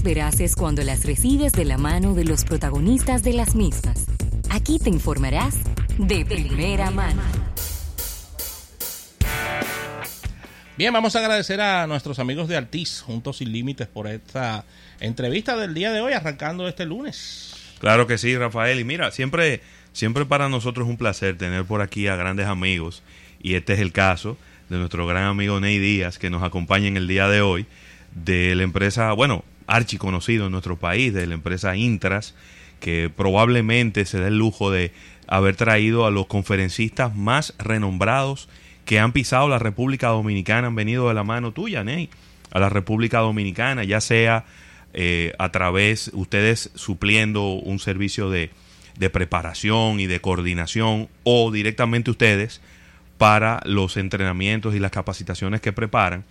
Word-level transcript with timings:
más 0.00 0.02
veraces 0.02 0.56
cuando 0.56 0.82
las 0.82 1.04
recibes 1.04 1.52
de 1.52 1.64
la 1.64 1.76
mano 1.76 2.14
de 2.14 2.24
los 2.24 2.44
protagonistas 2.44 3.22
de 3.22 3.32
las 3.32 3.54
mismas. 3.54 4.06
Aquí 4.48 4.78
te 4.78 4.88
informarás 4.88 5.56
de 5.98 6.24
primera 6.24 6.90
mano. 6.90 7.22
Bien, 10.78 10.92
vamos 10.92 11.16
a 11.16 11.18
agradecer 11.18 11.60
a 11.60 11.86
nuestros 11.86 12.18
amigos 12.18 12.48
de 12.48 12.56
Altiz, 12.56 13.02
Juntos 13.02 13.38
Sin 13.38 13.52
Límites, 13.52 13.88
por 13.88 14.06
esta 14.06 14.64
entrevista 15.00 15.56
del 15.56 15.74
día 15.74 15.92
de 15.92 16.00
hoy, 16.00 16.14
arrancando 16.14 16.66
este 16.66 16.86
lunes. 16.86 17.54
Claro 17.78 18.06
que 18.06 18.16
sí, 18.16 18.36
Rafael. 18.36 18.78
Y 18.80 18.84
mira, 18.84 19.10
siempre, 19.10 19.60
siempre 19.92 20.24
para 20.24 20.48
nosotros 20.48 20.86
es 20.86 20.90
un 20.90 20.98
placer 20.98 21.36
tener 21.36 21.64
por 21.64 21.82
aquí 21.82 22.06
a 22.06 22.16
grandes 22.16 22.46
amigos. 22.46 23.02
Y 23.42 23.54
este 23.54 23.74
es 23.74 23.80
el 23.80 23.92
caso 23.92 24.38
de 24.70 24.78
nuestro 24.78 25.06
gran 25.06 25.24
amigo 25.24 25.60
Ney 25.60 25.78
Díaz, 25.78 26.18
que 26.18 26.30
nos 26.30 26.42
acompaña 26.42 26.86
en 26.86 26.96
el 26.96 27.08
día 27.08 27.28
de 27.28 27.42
hoy, 27.42 27.66
de 28.14 28.54
la 28.54 28.62
empresa, 28.62 29.12
bueno, 29.12 29.44
archi 29.70 29.96
conocido 29.98 30.46
en 30.46 30.52
nuestro 30.52 30.76
país, 30.76 31.14
de 31.14 31.26
la 31.26 31.34
empresa 31.34 31.76
Intras, 31.76 32.34
que 32.80 33.10
probablemente 33.14 34.04
se 34.04 34.20
da 34.20 34.28
el 34.28 34.38
lujo 34.38 34.70
de 34.70 34.92
haber 35.28 35.54
traído 35.54 36.06
a 36.06 36.10
los 36.10 36.26
conferencistas 36.26 37.14
más 37.14 37.54
renombrados 37.58 38.48
que 38.84 38.98
han 38.98 39.12
pisado 39.12 39.48
la 39.48 39.58
República 39.58 40.08
Dominicana, 40.08 40.66
han 40.66 40.74
venido 40.74 41.08
de 41.08 41.14
la 41.14 41.22
mano 41.22 41.52
tuya, 41.52 41.84
Ney, 41.84 42.10
a 42.50 42.58
la 42.58 42.68
República 42.68 43.20
Dominicana, 43.20 43.84
ya 43.84 44.00
sea 44.00 44.44
eh, 44.92 45.32
a 45.38 45.52
través, 45.52 46.10
ustedes 46.14 46.70
supliendo 46.74 47.52
un 47.52 47.78
servicio 47.78 48.28
de, 48.28 48.50
de 48.98 49.10
preparación 49.10 50.00
y 50.00 50.06
de 50.06 50.20
coordinación, 50.20 51.08
o 51.22 51.52
directamente 51.52 52.10
ustedes 52.10 52.60
para 53.18 53.60
los 53.64 53.96
entrenamientos 53.96 54.74
y 54.74 54.80
las 54.80 54.90
capacitaciones 54.90 55.60
que 55.60 55.72
preparan 55.72 56.24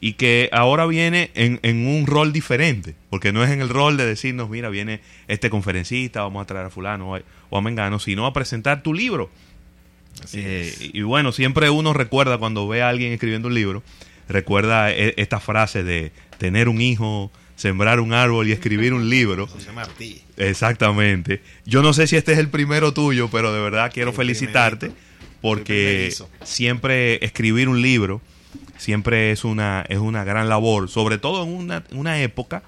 y 0.00 0.14
que 0.14 0.48
ahora 0.52 0.86
viene 0.86 1.30
en, 1.34 1.58
en, 1.62 1.86
un 1.86 2.06
rol 2.06 2.32
diferente, 2.32 2.94
porque 3.10 3.32
no 3.32 3.42
es 3.42 3.50
en 3.50 3.60
el 3.60 3.68
rol 3.68 3.96
de 3.96 4.06
decirnos, 4.06 4.50
mira, 4.50 4.68
viene 4.68 5.00
este 5.26 5.50
conferencista, 5.50 6.22
vamos 6.22 6.42
a 6.42 6.46
traer 6.46 6.66
a 6.66 6.70
fulano 6.70 7.18
o 7.50 7.58
a 7.58 7.60
mengano, 7.62 7.98
sino 7.98 8.26
a 8.26 8.32
presentar 8.32 8.82
tu 8.82 8.92
libro. 8.92 9.30
Eh, 10.32 10.90
y 10.92 11.02
bueno, 11.02 11.32
siempre 11.32 11.70
uno 11.70 11.92
recuerda 11.92 12.38
cuando 12.38 12.66
ve 12.68 12.82
a 12.82 12.88
alguien 12.88 13.12
escribiendo 13.12 13.48
un 13.48 13.54
libro, 13.54 13.82
recuerda 14.28 14.90
e, 14.92 15.14
esta 15.16 15.40
frase 15.40 15.84
de 15.84 16.12
tener 16.38 16.68
un 16.68 16.80
hijo, 16.80 17.30
sembrar 17.54 18.00
un 18.00 18.12
árbol 18.12 18.48
y 18.48 18.52
escribir 18.52 18.94
un 18.94 19.08
libro. 19.08 19.46
José 19.48 19.72
Martí. 19.72 20.22
Exactamente. 20.36 21.42
Yo 21.64 21.82
no 21.82 21.92
sé 21.92 22.06
si 22.06 22.16
este 22.16 22.32
es 22.32 22.38
el 22.38 22.48
primero 22.48 22.92
tuyo, 22.92 23.28
pero 23.30 23.52
de 23.52 23.60
verdad 23.60 23.90
quiero 23.92 24.10
el 24.10 24.16
felicitarte 24.16 24.92
porque 25.40 26.12
siempre 26.44 27.24
escribir 27.24 27.68
un 27.68 27.82
libro 27.82 28.20
siempre 28.78 29.30
es 29.30 29.44
una, 29.44 29.84
es 29.88 29.98
una 29.98 30.24
gran 30.24 30.48
labor, 30.48 30.88
sobre 30.88 31.18
todo 31.18 31.44
en 31.44 31.54
una, 31.54 31.84
una 31.92 32.20
época 32.20 32.62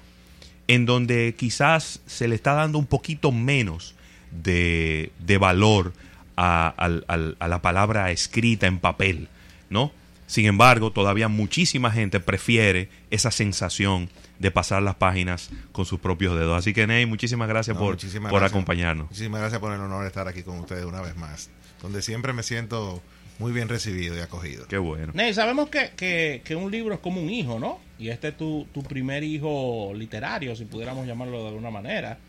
en 0.67 0.85
donde 0.85 1.33
quizás 1.37 1.99
se 2.05 2.27
le 2.27 2.35
está 2.35 2.53
dando 2.53 2.77
un 2.77 2.85
poquito 2.85 3.31
menos 3.31 3.95
de, 4.31 5.11
de 5.17 5.37
valor 5.39 5.93
a, 6.37 6.67
a, 6.77 7.47
la 7.47 7.61
palabra 7.61 8.11
escrita 8.11 8.67
en 8.67 8.79
papel, 8.79 9.27
¿no? 9.69 9.91
Sin 10.27 10.45
embargo, 10.45 10.91
todavía 10.91 11.27
muchísima 11.27 11.89
gente 11.89 12.19
prefiere 12.19 12.87
esa 13.09 13.31
sensación 13.31 14.09
de 14.37 14.51
pasar 14.51 14.83
las 14.83 14.93
páginas 14.93 15.49
con 15.71 15.85
sus 15.85 15.99
propios 15.99 16.37
dedos. 16.37 16.55
Así 16.55 16.71
que, 16.71 16.85
Ney, 16.85 17.07
muchísimas 17.07 17.49
gracias 17.49 17.75
por, 17.75 17.97
por 18.29 18.43
acompañarnos. 18.43 19.07
Muchísimas 19.09 19.41
gracias 19.41 19.59
por 19.59 19.73
el 19.73 19.81
honor 19.81 20.03
de 20.03 20.07
estar 20.07 20.27
aquí 20.27 20.43
con 20.43 20.59
ustedes 20.59 20.85
una 20.85 21.01
vez 21.01 21.15
más, 21.17 21.49
donde 21.81 22.03
siempre 22.03 22.31
me 22.31 22.43
siento 22.43 23.01
muy 23.39 23.53
bien 23.53 23.69
recibido 23.69 24.17
y 24.17 24.19
acogido. 24.19 24.67
Qué 24.67 24.77
bueno. 24.77 25.13
Ney, 25.15 25.33
sabemos 25.33 25.69
que, 25.69 25.91
que, 25.95 26.41
que, 26.43 26.55
un 26.55 26.69
libro 26.69 26.93
es 26.93 26.99
como 26.99 27.21
un 27.21 27.29
hijo, 27.29 27.57
¿no? 27.57 27.79
Y 27.97 28.09
este 28.09 28.29
es 28.29 28.37
tu, 28.37 28.67
tu 28.73 28.83
primer 28.83 29.23
hijo 29.23 29.93
literario, 29.95 30.55
si 30.55 30.65
pudiéramos 30.65 31.07
llamarlo 31.07 31.41
de 31.41 31.47
alguna 31.47 31.71
manera. 31.71 32.19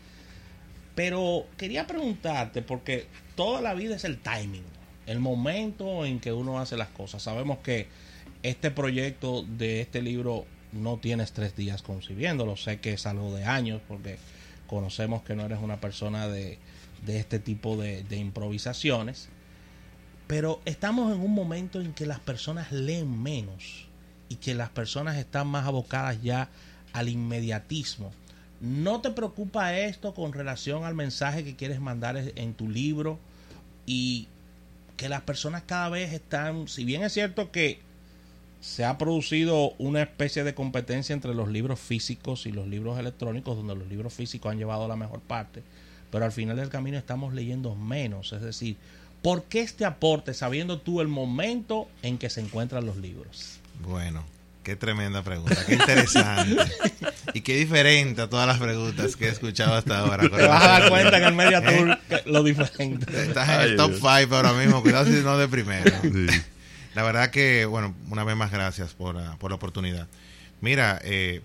Pero 0.95 1.45
quería 1.57 1.85
preguntarte, 1.85 2.61
porque 2.61 3.07
toda 3.35 3.61
la 3.61 3.73
vida 3.73 3.95
es 3.95 4.05
el 4.05 4.19
timing, 4.19 4.63
el 5.05 5.19
momento 5.19 6.05
en 6.05 6.19
que 6.19 6.31
uno 6.31 6.59
hace 6.59 6.77
las 6.77 6.89
cosas. 6.89 7.21
Sabemos 7.21 7.59
que 7.59 7.87
este 8.41 8.71
proyecto 8.71 9.43
de 9.43 9.81
este 9.81 10.01
libro 10.01 10.45
no 10.71 10.97
tienes 10.97 11.33
tres 11.33 11.55
días 11.57 11.81
concibiéndolo, 11.81 12.55
sé 12.55 12.79
que 12.79 12.93
es 12.93 13.05
algo 13.05 13.35
de 13.35 13.43
años, 13.43 13.81
porque 13.87 14.17
conocemos 14.67 15.23
que 15.23 15.35
no 15.35 15.45
eres 15.45 15.59
una 15.61 15.81
persona 15.81 16.29
de, 16.29 16.57
de 17.05 17.19
este 17.19 17.39
tipo 17.39 17.75
de, 17.75 18.03
de 18.03 18.17
improvisaciones. 18.17 19.27
Pero 20.31 20.61
estamos 20.63 21.13
en 21.13 21.19
un 21.19 21.33
momento 21.33 21.81
en 21.81 21.91
que 21.91 22.05
las 22.05 22.21
personas 22.21 22.71
leen 22.71 23.21
menos 23.21 23.87
y 24.29 24.35
que 24.35 24.53
las 24.53 24.69
personas 24.69 25.17
están 25.17 25.45
más 25.47 25.67
abocadas 25.67 26.21
ya 26.23 26.47
al 26.93 27.09
inmediatismo. 27.09 28.13
¿No 28.61 29.01
te 29.01 29.11
preocupa 29.11 29.77
esto 29.77 30.13
con 30.13 30.31
relación 30.31 30.85
al 30.85 30.95
mensaje 30.95 31.43
que 31.43 31.57
quieres 31.57 31.81
mandar 31.81 32.15
en 32.15 32.53
tu 32.53 32.69
libro? 32.69 33.19
Y 33.85 34.29
que 34.95 35.09
las 35.09 35.19
personas 35.19 35.63
cada 35.65 35.89
vez 35.89 36.13
están, 36.13 36.69
si 36.69 36.85
bien 36.85 37.03
es 37.03 37.11
cierto 37.11 37.51
que 37.51 37.81
se 38.61 38.85
ha 38.85 38.97
producido 38.97 39.73
una 39.79 40.01
especie 40.01 40.45
de 40.45 40.55
competencia 40.55 41.11
entre 41.11 41.33
los 41.33 41.49
libros 41.49 41.77
físicos 41.77 42.45
y 42.45 42.53
los 42.53 42.69
libros 42.69 42.97
electrónicos, 42.97 43.57
donde 43.57 43.75
los 43.75 43.89
libros 43.89 44.13
físicos 44.13 44.49
han 44.49 44.59
llevado 44.59 44.87
la 44.87 44.95
mejor 44.95 45.19
parte, 45.19 45.61
pero 46.09 46.23
al 46.23 46.31
final 46.31 46.55
del 46.55 46.69
camino 46.69 46.97
estamos 46.97 47.33
leyendo 47.33 47.75
menos. 47.75 48.31
Es 48.31 48.41
decir, 48.41 48.77
¿por 49.21 49.43
qué 49.43 49.61
este 49.61 49.85
aporte 49.85 50.33
sabiendo 50.33 50.79
tú 50.79 51.01
el 51.01 51.07
momento 51.07 51.87
en 52.01 52.17
que 52.17 52.29
se 52.29 52.41
encuentran 52.41 52.85
los 52.85 52.97
libros? 52.97 53.59
Bueno, 53.81 54.23
Qué 54.63 54.75
tremenda 54.75 55.23
pregunta, 55.23 55.57
qué 55.65 55.73
interesante. 55.73 56.55
y 57.33 57.41
qué 57.41 57.55
diferente 57.55 58.21
a 58.21 58.29
todas 58.29 58.45
las 58.45 58.59
preguntas 58.59 59.15
que 59.15 59.25
he 59.25 59.29
escuchado 59.29 59.73
hasta 59.73 59.99
ahora. 59.99 60.29
Te 60.29 60.47
vas 60.47 60.63
a 60.63 60.67
dar 60.67 60.89
cuenta 60.89 61.17
en 61.17 61.23
el 61.23 61.33
Media 61.33 61.63
Tour 61.63 61.97
lo 62.27 62.43
diferente. 62.43 63.23
Estás 63.23 63.49
en 63.49 63.61
el 63.61 63.75
top 63.75 63.93
5 63.93 64.35
ahora 64.35 64.53
mismo, 64.53 64.83
cuidado 64.83 65.05
si 65.05 65.23
no 65.23 65.35
de 65.37 65.47
primero. 65.47 65.91
La 66.93 67.01
verdad 67.01 67.31
que, 67.31 67.65
bueno, 67.65 67.95
una 68.11 68.23
vez 68.23 68.35
más 68.35 68.51
gracias 68.51 68.93
por, 68.93 69.15
uh, 69.15 69.37
por 69.39 69.49
la 69.49 69.55
oportunidad. 69.55 70.07
Mira, 70.59 70.99
eh, 71.03 71.41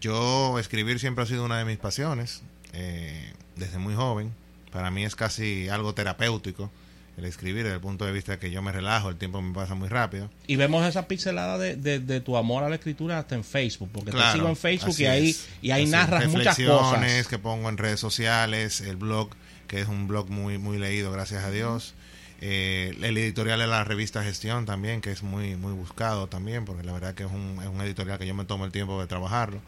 yo 0.00 0.58
escribir 0.58 0.98
siempre 0.98 1.24
ha 1.24 1.26
sido 1.26 1.44
una 1.44 1.58
de 1.58 1.66
mis 1.66 1.76
pasiones, 1.76 2.42
eh, 2.72 3.32
desde 3.56 3.78
muy 3.78 3.94
joven. 3.94 4.32
Para 4.72 4.90
mí 4.90 5.04
es 5.04 5.14
casi 5.14 5.68
algo 5.68 5.92
terapéutico 5.92 6.70
el 7.16 7.24
escribir 7.24 7.64
desde 7.64 7.74
el 7.76 7.80
punto 7.80 8.04
de 8.04 8.12
vista 8.12 8.32
de 8.32 8.38
que 8.38 8.50
yo 8.50 8.62
me 8.62 8.72
relajo, 8.72 9.08
el 9.08 9.16
tiempo 9.16 9.42
me 9.42 9.52
pasa 9.52 9.74
muy 9.74 9.88
rápido. 9.88 10.30
Y 10.46 10.56
vemos 10.56 10.86
esa 10.86 11.06
pincelada 11.06 11.58
de, 11.58 11.76
de, 11.76 11.98
de 11.98 12.20
tu 12.20 12.36
amor 12.36 12.64
a 12.64 12.68
la 12.68 12.76
escritura 12.76 13.18
hasta 13.18 13.34
en 13.34 13.44
Facebook, 13.44 13.90
porque 13.92 14.10
claro, 14.10 14.32
te 14.32 14.38
sigo 14.38 14.48
en 14.48 14.56
Facebook 14.56 14.94
y 14.98 15.04
ahí, 15.06 15.36
y 15.60 15.70
ahí 15.70 15.86
narras 15.86 16.28
muchas 16.28 16.58
cosas. 16.58 17.26
que 17.26 17.38
pongo 17.38 17.68
en 17.68 17.76
redes 17.76 18.00
sociales, 18.00 18.80
el 18.80 18.96
blog, 18.96 19.30
que 19.66 19.80
es 19.80 19.88
un 19.88 20.08
blog 20.08 20.30
muy, 20.30 20.58
muy 20.58 20.78
leído, 20.78 21.12
gracias 21.12 21.44
a 21.44 21.50
Dios. 21.50 21.94
Eh, 22.42 22.96
el 23.02 23.18
editorial 23.18 23.58
de 23.58 23.66
la 23.66 23.84
revista 23.84 24.22
Gestión 24.22 24.64
también, 24.64 25.02
que 25.02 25.10
es 25.12 25.22
muy, 25.22 25.56
muy 25.56 25.74
buscado 25.74 26.26
también, 26.26 26.64
porque 26.64 26.84
la 26.84 26.92
verdad 26.92 27.14
que 27.14 27.24
es 27.24 27.30
un, 27.30 27.58
es 27.60 27.68
un 27.68 27.82
editorial 27.82 28.18
que 28.18 28.26
yo 28.26 28.34
me 28.34 28.46
tomo 28.46 28.64
el 28.64 28.72
tiempo 28.72 28.98
de 28.98 29.06
trabajarlo. 29.06 29.60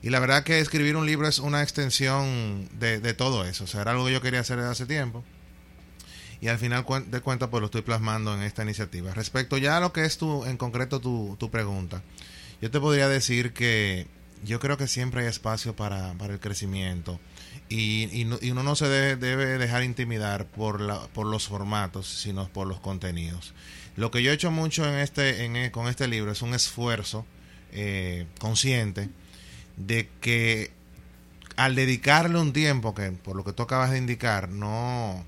Y 0.00 0.10
la 0.10 0.20
verdad 0.20 0.44
que 0.44 0.60
escribir 0.60 0.96
un 0.96 1.04
libro 1.04 1.28
es 1.28 1.38
una 1.38 1.62
extensión 1.62 2.68
de, 2.78 3.00
de 3.00 3.14
todo 3.14 3.44
eso. 3.44 3.64
O 3.64 3.66
sea, 3.66 3.82
era 3.82 3.90
algo 3.90 4.06
que 4.06 4.12
yo 4.12 4.22
quería 4.22 4.40
hacer 4.40 4.56
desde 4.56 4.70
hace 4.70 4.86
tiempo 4.86 5.22
y 6.40 6.48
al 6.48 6.58
final 6.58 6.84
de 7.06 7.20
cuentas 7.20 7.48
pues 7.48 7.60
lo 7.60 7.66
estoy 7.66 7.82
plasmando 7.82 8.34
en 8.34 8.42
esta 8.42 8.62
iniciativa. 8.62 9.12
Respecto 9.14 9.58
ya 9.58 9.76
a 9.76 9.80
lo 9.80 9.92
que 9.92 10.04
es 10.04 10.18
tu, 10.18 10.44
en 10.44 10.56
concreto 10.56 11.00
tu, 11.00 11.36
tu 11.38 11.50
pregunta, 11.50 12.02
yo 12.60 12.70
te 12.70 12.80
podría 12.80 13.08
decir 13.08 13.52
que 13.52 14.06
yo 14.44 14.60
creo 14.60 14.76
que 14.76 14.86
siempre 14.86 15.22
hay 15.22 15.26
espacio 15.26 15.74
para, 15.74 16.14
para 16.14 16.32
el 16.32 16.40
crecimiento 16.40 17.18
y, 17.68 18.08
y, 18.12 18.24
no, 18.24 18.38
y 18.40 18.50
uno 18.50 18.62
no 18.62 18.76
se 18.76 18.88
debe, 18.88 19.16
debe, 19.16 19.58
dejar 19.58 19.82
intimidar 19.82 20.46
por, 20.46 20.80
la, 20.80 21.00
por 21.08 21.26
los 21.26 21.48
formatos, 21.48 22.06
sino 22.06 22.48
por 22.48 22.66
los 22.66 22.80
contenidos. 22.80 23.52
Lo 23.96 24.10
que 24.10 24.22
yo 24.22 24.30
he 24.30 24.34
hecho 24.34 24.50
mucho 24.50 24.86
en 24.88 24.98
este, 24.98 25.44
en, 25.44 25.70
con 25.70 25.88
este 25.88 26.06
libro 26.06 26.30
es 26.30 26.42
un 26.42 26.54
esfuerzo 26.54 27.26
eh, 27.72 28.26
consciente 28.38 29.08
de 29.76 30.08
que 30.20 30.70
al 31.56 31.74
dedicarle 31.74 32.38
un 32.38 32.52
tiempo, 32.52 32.94
que 32.94 33.10
por 33.10 33.36
lo 33.36 33.44
que 33.44 33.52
tú 33.52 33.64
acabas 33.64 33.90
de 33.90 33.98
indicar, 33.98 34.48
no 34.48 35.24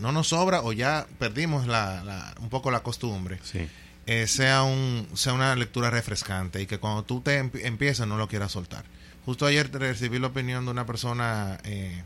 no 0.00 0.12
nos 0.12 0.28
sobra 0.28 0.62
o 0.62 0.72
ya 0.72 1.06
perdimos 1.18 1.66
la, 1.66 2.02
la 2.04 2.34
un 2.40 2.48
poco 2.48 2.70
la 2.70 2.80
costumbre, 2.80 3.38
sí. 3.42 3.68
eh, 4.06 4.26
sea, 4.26 4.62
un, 4.62 5.08
sea 5.14 5.32
una 5.32 5.54
lectura 5.54 5.90
refrescante 5.90 6.60
y 6.60 6.66
que 6.66 6.78
cuando 6.78 7.04
tú 7.04 7.20
te 7.20 7.38
empieces 7.38 8.06
no 8.06 8.16
lo 8.16 8.28
quieras 8.28 8.52
soltar. 8.52 8.84
Justo 9.24 9.46
ayer 9.46 9.70
recibí 9.72 10.18
la 10.18 10.28
opinión 10.28 10.64
de 10.64 10.70
una 10.72 10.84
persona 10.84 11.58
eh, 11.64 12.02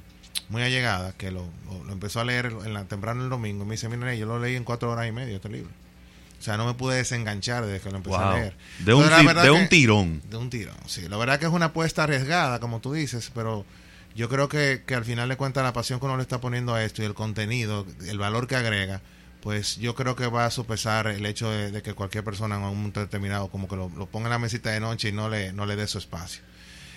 muy 0.49 0.63
allegada 0.63 1.13
que 1.13 1.31
lo, 1.31 1.49
lo, 1.67 1.85
lo, 1.85 1.93
empezó 1.93 2.21
a 2.21 2.25
leer 2.25 2.53
en 2.65 2.75
la, 2.75 2.85
temprano 2.85 3.25
el 3.25 3.31
domingo 3.31 3.65
y 3.65 3.67
me 3.67 3.75
dice, 3.75 3.89
mira, 3.89 4.15
yo 4.15 4.27
lo 4.27 4.39
leí 4.39 4.55
en 4.57 4.65
cuatro 4.65 4.91
horas 4.91 5.09
y 5.09 5.13
media 5.13 5.37
este 5.37 5.49
libro. 5.49 5.71
O 6.39 6.43
sea, 6.43 6.57
no 6.57 6.67
me 6.67 6.75
pude 6.75 6.97
desenganchar 6.97 7.65
desde 7.65 7.81
que 7.81 7.91
lo 7.91 7.97
empecé 7.97 8.17
wow. 8.17 8.27
a 8.27 8.35
leer. 8.35 8.57
De, 8.81 8.93
un, 8.93 9.05
de 9.05 9.43
que, 9.43 9.51
un 9.51 9.69
tirón. 9.69 10.23
De 10.29 10.37
un 10.37 10.51
tirón, 10.51 10.77
sí. 10.87 11.09
La 11.09 11.17
verdad 11.17 11.39
que 11.39 11.47
es 11.47 11.53
una 11.53 11.67
apuesta 11.67 12.03
arriesgada, 12.03 12.61
como 12.61 12.81
tú 12.81 12.93
dices, 12.93 13.33
pero 13.35 13.65
yo 14.17 14.29
creo 14.31 14.49
que, 14.49 14.83
que, 14.87 14.95
al 14.95 15.05
final 15.05 15.29
de 15.29 15.37
cuentas 15.37 15.63
la 15.63 15.75
pasión 15.75 16.01
que 16.01 16.07
uno 16.07 16.17
le 16.17 16.23
está 16.23 16.41
poniendo 16.41 16.75
a 16.75 16.83
esto 16.83 17.03
y 17.03 17.05
el 17.05 17.15
contenido, 17.15 17.87
el 18.09 18.19
valor 18.19 18.49
que 18.49 18.57
agrega, 18.57 19.03
pues 19.43 19.77
yo 19.77 19.95
creo 19.95 20.17
que 20.17 20.27
va 20.27 20.47
a 20.47 20.51
sopesar 20.51 21.07
el 21.07 21.25
hecho 21.27 21.51
de, 21.51 21.71
de 21.71 21.83
que 21.83 21.93
cualquier 21.93 22.25
persona 22.25 22.57
en 22.57 22.63
un 22.63 22.77
momento 22.77 23.01
determinado 23.01 23.49
como 23.49 23.69
que 23.69 23.77
lo, 23.77 23.91
lo, 23.91 24.07
ponga 24.07 24.27
en 24.27 24.31
la 24.31 24.39
mesita 24.39 24.71
de 24.71 24.81
noche 24.81 25.11
y 25.11 25.13
no 25.13 25.29
le, 25.29 25.53
no 25.53 25.67
le 25.67 25.77
dé 25.77 25.87
su 25.87 25.99
espacio. 25.99 26.43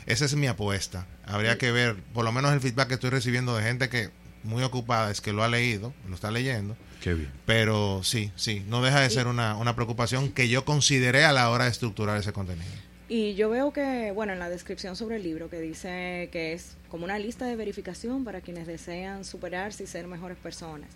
esa 0.06 0.26
es 0.26 0.34
mi 0.36 0.48
apuesta. 0.48 1.06
Habría 1.26 1.58
que 1.58 1.72
ver, 1.72 1.98
por 2.14 2.24
lo 2.24 2.32
menos 2.32 2.54
el 2.54 2.62
feedback 2.62 2.88
que 2.88 2.94
estoy 2.96 3.10
recibiendo 3.10 3.56
de 3.56 3.64
gente 3.64 3.90
que 3.90 4.10
muy 4.44 4.64
ocupada 4.64 5.12
es 5.12 5.20
que 5.20 5.34
lo 5.34 5.44
ha 5.44 5.50
leído, 5.50 5.94
lo 6.08 6.16
está 6.16 6.32
leyendo. 6.32 6.78
Qué 7.02 7.14
bien. 7.14 7.32
Pero 7.46 8.02
sí, 8.04 8.32
sí, 8.38 8.64
no 8.68 8.82
deja 8.82 9.02
de 9.02 9.10
ser 9.10 9.28
una, 9.28 9.58
una 9.58 9.76
preocupación 9.76 10.32
que 10.32 10.48
yo 10.48 10.64
consideré 10.64 11.26
a 11.26 11.34
la 11.34 11.50
hora 11.50 11.66
de 11.66 11.72
estructurar 11.72 12.18
ese 12.18 12.32
contenido. 12.32 12.89
Y 13.12 13.34
yo 13.34 13.50
veo 13.50 13.74
que, 13.74 14.12
bueno, 14.12 14.34
en 14.34 14.40
la 14.40 14.50
descripción 14.50 14.96
sobre 14.96 15.16
el 15.16 15.24
libro 15.24 15.50
que 15.50 15.60
dice 15.60 16.30
que 16.32 16.54
es 16.54 16.78
como 16.90 17.06
una 17.06 17.18
lista 17.18 17.48
de 17.48 17.56
verificación 17.56 18.24
para 18.24 18.42
quienes 18.42 18.68
desean 18.68 19.26
superarse 19.26 19.84
y 19.84 19.88
ser 19.88 20.06
mejores 20.06 20.38
personas. 20.38 20.92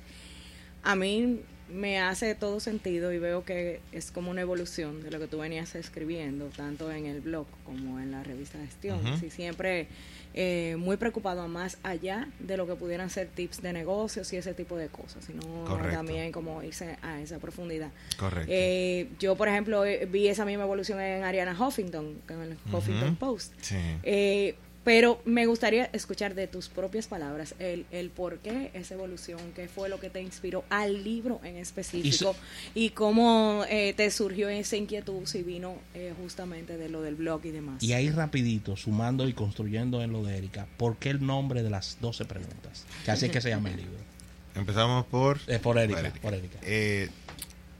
A 0.84 0.96
mí 0.96 1.42
me 1.70 2.00
hace 2.00 2.36
todo 2.36 2.60
sentido 2.60 3.14
y 3.14 3.20
veo 3.20 3.44
que 3.46 3.80
es 3.92 4.12
como 4.12 4.32
una 4.32 4.42
evolución 4.42 5.02
de 5.02 5.12
lo 5.12 5.20
que 5.20 5.28
tú 5.28 5.40
venías 5.40 5.76
escribiendo, 5.76 6.46
tanto 6.56 6.92
en 6.92 7.06
el 7.06 7.22
blog 7.22 7.48
como 7.66 8.00
en 8.00 8.12
la 8.12 8.24
revista 8.24 8.60
Gestión. 8.60 9.00
Y 9.22 9.30
siempre 9.30 9.88
eh, 10.34 10.76
muy 10.78 10.98
preocupado 10.98 11.48
más 11.48 11.78
allá 11.84 12.28
de 12.40 12.58
lo 12.58 12.66
que 12.68 12.76
pudieran 12.76 13.10
ser 13.10 13.28
tips 13.28 13.62
de 13.62 13.72
negocios 13.72 14.32
y 14.34 14.38
ese 14.38 14.54
tipo 14.54 14.76
de 14.76 14.88
cosas, 14.88 15.26
sino 15.26 15.42
Correcto. 15.66 15.96
también 15.96 16.32
como 16.32 16.64
irse 16.64 16.98
a 17.02 17.22
esa 17.22 17.40
profundidad. 17.40 17.92
Correcto. 18.18 18.52
Eh, 18.52 19.10
yo, 19.20 19.36
por 19.36 19.48
ejemplo, 19.48 19.86
eh, 19.86 20.08
vi 20.12 20.28
esa 20.28 20.46
misma 20.46 20.64
evolución 20.64 21.00
en 21.00 21.24
Ariana 21.24 21.56
Huffington, 21.60 22.22
en 22.30 22.42
el 22.42 22.58
Huffington. 22.72 23.16
Post. 23.16 23.54
Sí. 23.62 23.78
Eh, 24.04 24.56
pero 24.84 25.22
me 25.26 25.46
gustaría 25.46 25.86
escuchar 25.94 26.36
de 26.36 26.48
tus 26.48 26.68
propias 26.70 27.08
palabras 27.08 27.56
el, 27.60 27.86
el 27.92 28.10
por 28.10 28.40
qué 28.40 28.70
esa 28.74 28.96
evolución, 28.96 29.40
qué 29.56 29.68
fue 29.68 29.88
lo 29.90 30.00
que 30.00 30.10
te 30.10 30.22
inspiró 30.22 30.66
al 30.70 31.04
libro 31.04 31.40
en 31.44 31.56
específico 31.58 32.36
y, 32.76 32.90
cómo 32.90 33.64
eh, 33.70 33.94
te 33.96 34.12
surgió 34.12 34.50
esa 34.50 34.76
inquietud 34.76 35.26
si 35.26 35.42
vino 35.44 35.76
eh, 35.94 36.14
justamente 36.22 36.78
de 36.78 36.90
lo 36.90 37.02
del 37.02 37.16
blog 37.16 37.46
y 37.46 37.52
demás. 37.52 37.82
Y 37.82 37.94
ahí 37.94 38.10
rapidito, 38.10 38.76
sumando 38.76 39.28
y 39.28 39.34
construyendo 39.34 40.02
en 40.02 40.12
lo 40.12 40.24
de 40.24 40.38
Erika, 40.38 40.68
¿por 40.78 40.98
qué 40.98 41.10
el 41.12 41.26
nombre 41.26 41.64
de 41.64 41.70
las 41.70 41.98
12 42.02 42.26
preguntas? 42.26 42.86
Que 43.06 43.12
así 43.12 43.26
es 43.28 43.32
que 43.32 43.42
se 43.42 43.50
llama 43.50 43.70
el 43.70 43.78
libro. 43.78 43.98
Empezamos 44.56 45.06
por... 45.08 45.40
Es 45.48 45.60
por 45.60 45.78
Erika, 45.80 45.98
Por 46.00 46.06
Erika. 46.06 46.22
por 46.22 46.34
Erika. 46.34 46.58
Eh, 46.64 47.10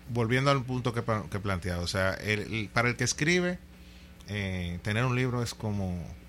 volviendo 0.10 0.52
al 0.52 0.64
punto 0.64 0.94
que, 0.94 1.04
que 1.04 1.38
he 1.38 1.40
planteado, 1.40 1.84
o 1.84 1.88
sea, 1.88 2.14
el- 2.14 2.40
el- 2.54 2.70
para 2.74 2.90
el 2.90 2.96
que 2.96 3.04
escribe, 3.04 3.60
eh, 4.30 4.80
tener 4.84 5.06
un 5.06 5.16
libro 5.16 5.44
es 5.44 5.54
como 5.54 5.92
eh, 5.92 6.23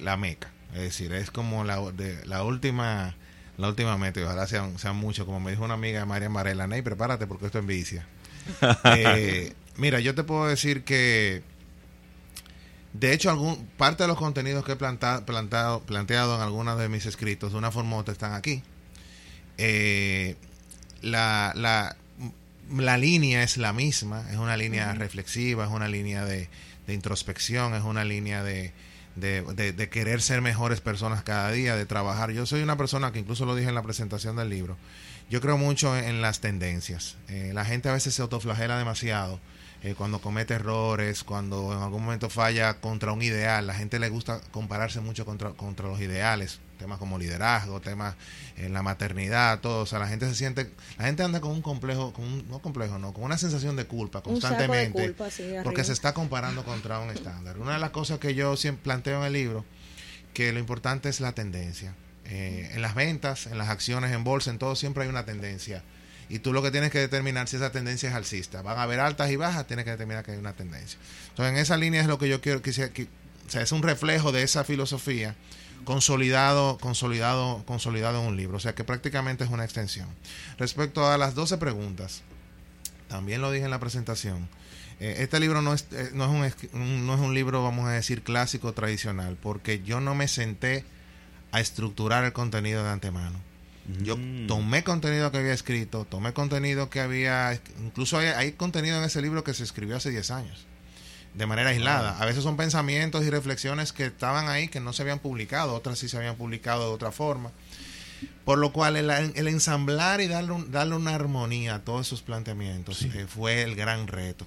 la 0.00 0.16
meca, 0.16 0.50
es 0.74 0.80
decir, 0.80 1.12
es 1.12 1.30
como 1.30 1.64
la, 1.64 1.80
de- 1.92 2.24
la 2.26 2.42
última 2.42 3.14
la 3.58 3.68
última 3.68 3.98
meta, 3.98 4.18
y 4.18 4.22
ojalá 4.22 4.46
sean, 4.46 4.78
sean 4.78 4.96
muchos, 4.96 5.26
como 5.26 5.38
me 5.38 5.50
dijo 5.50 5.62
una 5.64 5.74
amiga 5.74 6.04
María 6.06 6.28
Marela, 6.30 6.66
Ney, 6.66 6.80
prepárate 6.82 7.26
porque 7.26 7.46
esto 7.46 7.58
es 7.58 7.62
envidia. 7.62 8.06
Eh, 8.84 9.52
mira, 9.76 10.00
yo 10.00 10.14
te 10.14 10.24
puedo 10.24 10.46
decir 10.46 10.82
que 10.84 11.42
de 12.94 13.12
hecho, 13.14 13.30
algún, 13.30 13.66
parte 13.78 14.02
de 14.04 14.08
los 14.08 14.18
contenidos 14.18 14.64
que 14.64 14.72
he 14.72 14.76
planta- 14.76 15.24
plantado, 15.24 15.80
planteado 15.80 16.36
en 16.36 16.42
algunos 16.42 16.78
de 16.78 16.88
mis 16.88 17.06
escritos, 17.06 17.52
de 17.52 17.58
una 17.58 17.70
forma 17.70 17.96
u 17.96 18.00
otra, 18.00 18.12
están 18.12 18.34
aquí. 18.34 18.62
Eh, 19.58 20.36
la, 21.00 21.52
la, 21.56 21.96
la 22.70 22.98
línea 22.98 23.42
es 23.42 23.56
la 23.56 23.72
misma, 23.72 24.24
es 24.30 24.36
una 24.36 24.56
línea 24.56 24.92
reflexiva, 24.94 25.64
es 25.64 25.70
una 25.70 25.88
línea 25.88 26.24
de, 26.24 26.48
de 26.86 26.94
introspección, 26.94 27.74
es 27.74 27.82
una 27.82 28.04
línea 28.04 28.42
de, 28.42 28.72
de, 29.16 29.42
de- 29.42 29.72
de 29.72 29.88
querer 29.88 30.20
ser 30.22 30.40
mejores 30.40 30.80
personas 30.80 31.22
cada 31.22 31.50
día, 31.50 31.76
de 31.76 31.86
trabajar. 31.86 32.30
Yo 32.30 32.46
soy 32.46 32.62
una 32.62 32.76
persona 32.76 33.12
que 33.12 33.18
incluso 33.18 33.44
lo 33.46 33.54
dije 33.54 33.68
en 33.68 33.74
la 33.74 33.82
presentación 33.82 34.36
del 34.36 34.48
libro, 34.48 34.76
yo 35.30 35.40
creo 35.40 35.56
mucho 35.58 35.96
en, 35.96 36.20
las 36.22 36.40
tendencias. 36.40 37.16
Eh, 37.28 37.52
la 37.54 37.64
gente 37.64 37.88
a 37.88 37.92
veces 37.92 38.14
se 38.14 38.22
autoflagela 38.22 38.78
demasiado. 38.78 39.40
Eh, 39.84 39.94
cuando 39.96 40.20
comete 40.20 40.54
errores, 40.54 41.24
cuando 41.24 41.72
en 41.72 41.82
algún 41.82 42.04
momento 42.04 42.30
falla 42.30 42.74
contra 42.74 43.10
un 43.10 43.20
ideal, 43.20 43.66
la 43.66 43.74
gente 43.74 43.98
le 43.98 44.08
gusta 44.10 44.40
compararse 44.52 45.00
mucho 45.00 45.24
contra, 45.24 45.50
contra 45.50 45.88
los 45.88 46.00
ideales, 46.00 46.60
temas 46.78 46.98
como 46.98 47.18
liderazgo, 47.18 47.80
temas 47.80 48.14
en 48.56 48.72
la 48.72 48.82
maternidad, 48.82 49.58
todo, 49.58 49.82
o 49.82 49.86
sea, 49.86 49.98
la 49.98 50.06
gente 50.06 50.28
se 50.28 50.36
siente, 50.36 50.70
la 50.98 51.06
gente 51.06 51.24
anda 51.24 51.40
con 51.40 51.50
un 51.50 51.62
complejo, 51.62 52.12
con 52.12 52.24
un, 52.24 52.48
no 52.48 52.60
complejo, 52.60 52.98
no, 53.00 53.12
con 53.12 53.24
una 53.24 53.38
sensación 53.38 53.74
de 53.74 53.86
culpa 53.86 54.18
Un 54.24 54.40
saco 54.40 54.54
de 54.54 54.66
constantemente, 54.66 55.02
culpa, 55.02 55.30
sí, 55.30 55.50
porque 55.64 55.82
se 55.82 55.92
está 55.92 56.14
comparando 56.14 56.64
contra 56.64 57.00
un 57.00 57.10
estándar. 57.10 57.58
Una 57.58 57.74
de 57.74 57.80
las 57.80 57.90
cosas 57.90 58.20
que 58.20 58.36
yo 58.36 58.56
siempre 58.56 58.84
planteo 58.84 59.18
en 59.18 59.26
el 59.26 59.32
libro, 59.32 59.64
que 60.32 60.52
lo 60.52 60.60
importante 60.60 61.08
es 61.08 61.20
la 61.20 61.32
tendencia. 61.32 61.94
Eh, 62.26 62.70
en 62.72 62.82
las 62.82 62.94
ventas, 62.94 63.46
en 63.46 63.58
las 63.58 63.68
acciones, 63.68 64.12
en 64.12 64.22
bolsa, 64.22 64.50
en 64.50 64.58
todo 64.58 64.76
siempre 64.76 65.02
hay 65.02 65.08
una 65.08 65.24
tendencia. 65.24 65.82
Y 66.32 66.38
tú 66.38 66.54
lo 66.54 66.62
que 66.62 66.70
tienes 66.70 66.90
que 66.90 66.98
determinar 66.98 67.46
si 67.46 67.56
esa 67.56 67.72
tendencia 67.72 68.08
es 68.08 68.14
alcista. 68.14 68.62
Van 68.62 68.78
a 68.78 68.84
haber 68.84 69.00
altas 69.00 69.30
y 69.30 69.36
bajas, 69.36 69.66
tienes 69.66 69.84
que 69.84 69.90
determinar 69.90 70.24
que 70.24 70.30
hay 70.30 70.38
una 70.38 70.54
tendencia. 70.54 70.98
Entonces, 71.28 71.52
en 71.52 71.58
esa 71.58 71.76
línea 71.76 72.00
es 72.00 72.06
lo 72.06 72.16
que 72.16 72.26
yo 72.26 72.40
quiero 72.40 72.62
que 72.62 72.72
sea, 72.72 72.88
que, 72.88 73.02
o 73.02 73.50
sea, 73.50 73.60
es 73.60 73.70
un 73.70 73.82
reflejo 73.82 74.32
de 74.32 74.42
esa 74.42 74.64
filosofía 74.64 75.36
consolidado, 75.84 76.78
consolidado, 76.78 77.62
consolidado 77.66 78.22
en 78.22 78.28
un 78.28 78.36
libro. 78.38 78.56
O 78.56 78.60
sea, 78.60 78.74
que 78.74 78.82
prácticamente 78.82 79.44
es 79.44 79.50
una 79.50 79.64
extensión. 79.64 80.08
Respecto 80.56 81.06
a 81.06 81.18
las 81.18 81.34
12 81.34 81.58
preguntas, 81.58 82.22
también 83.08 83.42
lo 83.42 83.50
dije 83.50 83.66
en 83.66 83.70
la 83.70 83.78
presentación. 83.78 84.48
eh, 85.00 85.16
este 85.18 85.38
libro 85.38 85.60
no 85.60 85.74
es, 85.74 85.86
eh, 85.92 86.12
no, 86.14 86.24
es 86.46 86.56
un, 86.72 87.06
no 87.06 87.14
es 87.14 87.20
un 87.20 87.34
libro, 87.34 87.62
vamos 87.62 87.86
a 87.88 87.90
decir, 87.92 88.22
clásico 88.22 88.72
tradicional, 88.72 89.36
porque 89.42 89.82
yo 89.82 90.00
no 90.00 90.14
me 90.14 90.28
senté 90.28 90.86
a 91.50 91.60
estructurar 91.60 92.24
el 92.24 92.32
contenido 92.32 92.82
de 92.82 92.88
antemano. 92.88 93.51
Yo 94.02 94.16
Mm. 94.16 94.46
tomé 94.46 94.84
contenido 94.84 95.32
que 95.32 95.38
había 95.38 95.52
escrito, 95.52 96.04
tomé 96.04 96.32
contenido 96.32 96.88
que 96.88 97.00
había, 97.00 97.58
incluso 97.84 98.18
hay, 98.18 98.28
hay 98.28 98.52
contenido 98.52 98.96
en 98.98 99.04
ese 99.04 99.20
libro 99.22 99.42
que 99.42 99.54
se 99.54 99.64
escribió 99.64 99.96
hace 99.96 100.10
10 100.10 100.30
años, 100.30 100.66
de 101.34 101.46
manera 101.46 101.70
aislada. 101.70 102.16
A 102.20 102.24
veces 102.26 102.44
son 102.44 102.56
pensamientos 102.56 103.24
y 103.24 103.30
reflexiones 103.30 103.92
que 103.92 104.06
estaban 104.06 104.48
ahí, 104.48 104.68
que 104.68 104.78
no 104.80 104.92
se 104.92 105.02
habían 105.02 105.18
publicado, 105.18 105.74
otras 105.74 105.98
sí 105.98 106.08
se 106.08 106.16
habían 106.16 106.36
publicado 106.36 106.88
de 106.88 106.94
otra 106.94 107.10
forma. 107.10 107.50
Por 108.44 108.58
lo 108.58 108.72
cual 108.72 108.96
el, 108.96 109.10
el 109.10 109.48
ensamblar 109.48 110.20
y 110.20 110.28
darle, 110.28 110.52
un- 110.52 110.70
darle 110.70 110.94
una 110.94 111.14
armonía 111.16 111.76
a 111.76 111.78
todos 111.80 112.06
esos 112.06 112.22
planteamientos 112.22 113.02
eh, 113.02 113.26
fue 113.28 113.62
el 113.62 113.74
gran 113.74 114.06
reto. 114.06 114.46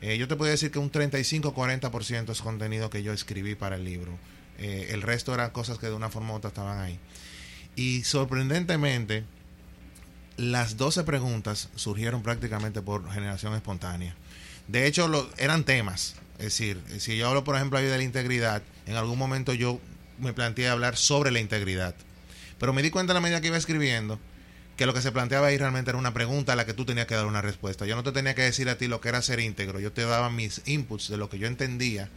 Eh, 0.00 0.16
yo 0.18 0.28
te 0.28 0.36
puedo 0.36 0.50
decir 0.50 0.70
que 0.70 0.78
un 0.78 0.92
35-40% 0.92 2.30
es 2.30 2.40
contenido 2.40 2.88
que 2.90 3.02
yo 3.02 3.12
escribí 3.12 3.54
para 3.56 3.76
el 3.76 3.84
libro. 3.84 4.12
Eh, 4.58 4.88
el 4.92 5.02
resto 5.02 5.34
eran 5.34 5.50
cosas 5.50 5.78
que 5.78 5.86
de 5.86 5.92
una 5.94 6.08
forma 6.08 6.32
u 6.34 6.36
otra 6.36 6.48
estaban 6.48 6.78
ahí. 6.78 6.98
Y 7.76 8.04
sorprendentemente, 8.04 9.24
las 10.38 10.76
12 10.76 11.04
preguntas 11.04 11.68
surgieron 11.76 12.22
prácticamente 12.22 12.82
por 12.82 13.10
generación 13.10 13.54
espontánea. 13.54 14.14
De 14.66 14.86
hecho, 14.86 15.30
eran 15.38 15.64
temas. 15.64 16.16
Es 16.38 16.44
decir, 16.44 16.82
si 16.98 17.16
yo 17.16 17.28
hablo, 17.28 17.44
por 17.44 17.54
ejemplo, 17.56 17.78
ahí 17.78 17.86
de 17.86 17.96
la 17.96 18.02
integridad, 18.02 18.62
en 18.86 18.96
algún 18.96 19.18
momento 19.18 19.54
yo 19.54 19.80
me 20.18 20.32
planteé 20.32 20.68
hablar 20.68 20.96
sobre 20.96 21.30
la 21.30 21.40
integridad. 21.40 21.94
Pero 22.58 22.72
me 22.72 22.82
di 22.82 22.90
cuenta 22.90 23.12
a 23.12 23.14
la 23.14 23.20
medida 23.20 23.40
que 23.40 23.48
iba 23.48 23.56
escribiendo 23.56 24.18
que 24.76 24.86
lo 24.86 24.94
que 24.94 25.00
se 25.00 25.12
planteaba 25.12 25.46
ahí 25.48 25.56
realmente 25.56 25.90
era 25.90 25.98
una 25.98 26.12
pregunta 26.12 26.52
a 26.52 26.56
la 26.56 26.66
que 26.66 26.74
tú 26.74 26.84
tenías 26.84 27.06
que 27.06 27.14
dar 27.14 27.26
una 27.26 27.42
respuesta. 27.42 27.86
Yo 27.86 27.96
no 27.96 28.02
te 28.02 28.12
tenía 28.12 28.34
que 28.34 28.42
decir 28.42 28.68
a 28.68 28.76
ti 28.76 28.88
lo 28.88 29.00
que 29.00 29.08
era 29.08 29.22
ser 29.22 29.40
íntegro, 29.40 29.80
yo 29.80 29.92
te 29.92 30.02
daba 30.02 30.30
mis 30.30 30.62
inputs 30.66 31.08
de 31.08 31.16
lo 31.16 31.30
que 31.30 31.38
yo 31.38 31.46
entendía 31.46 32.10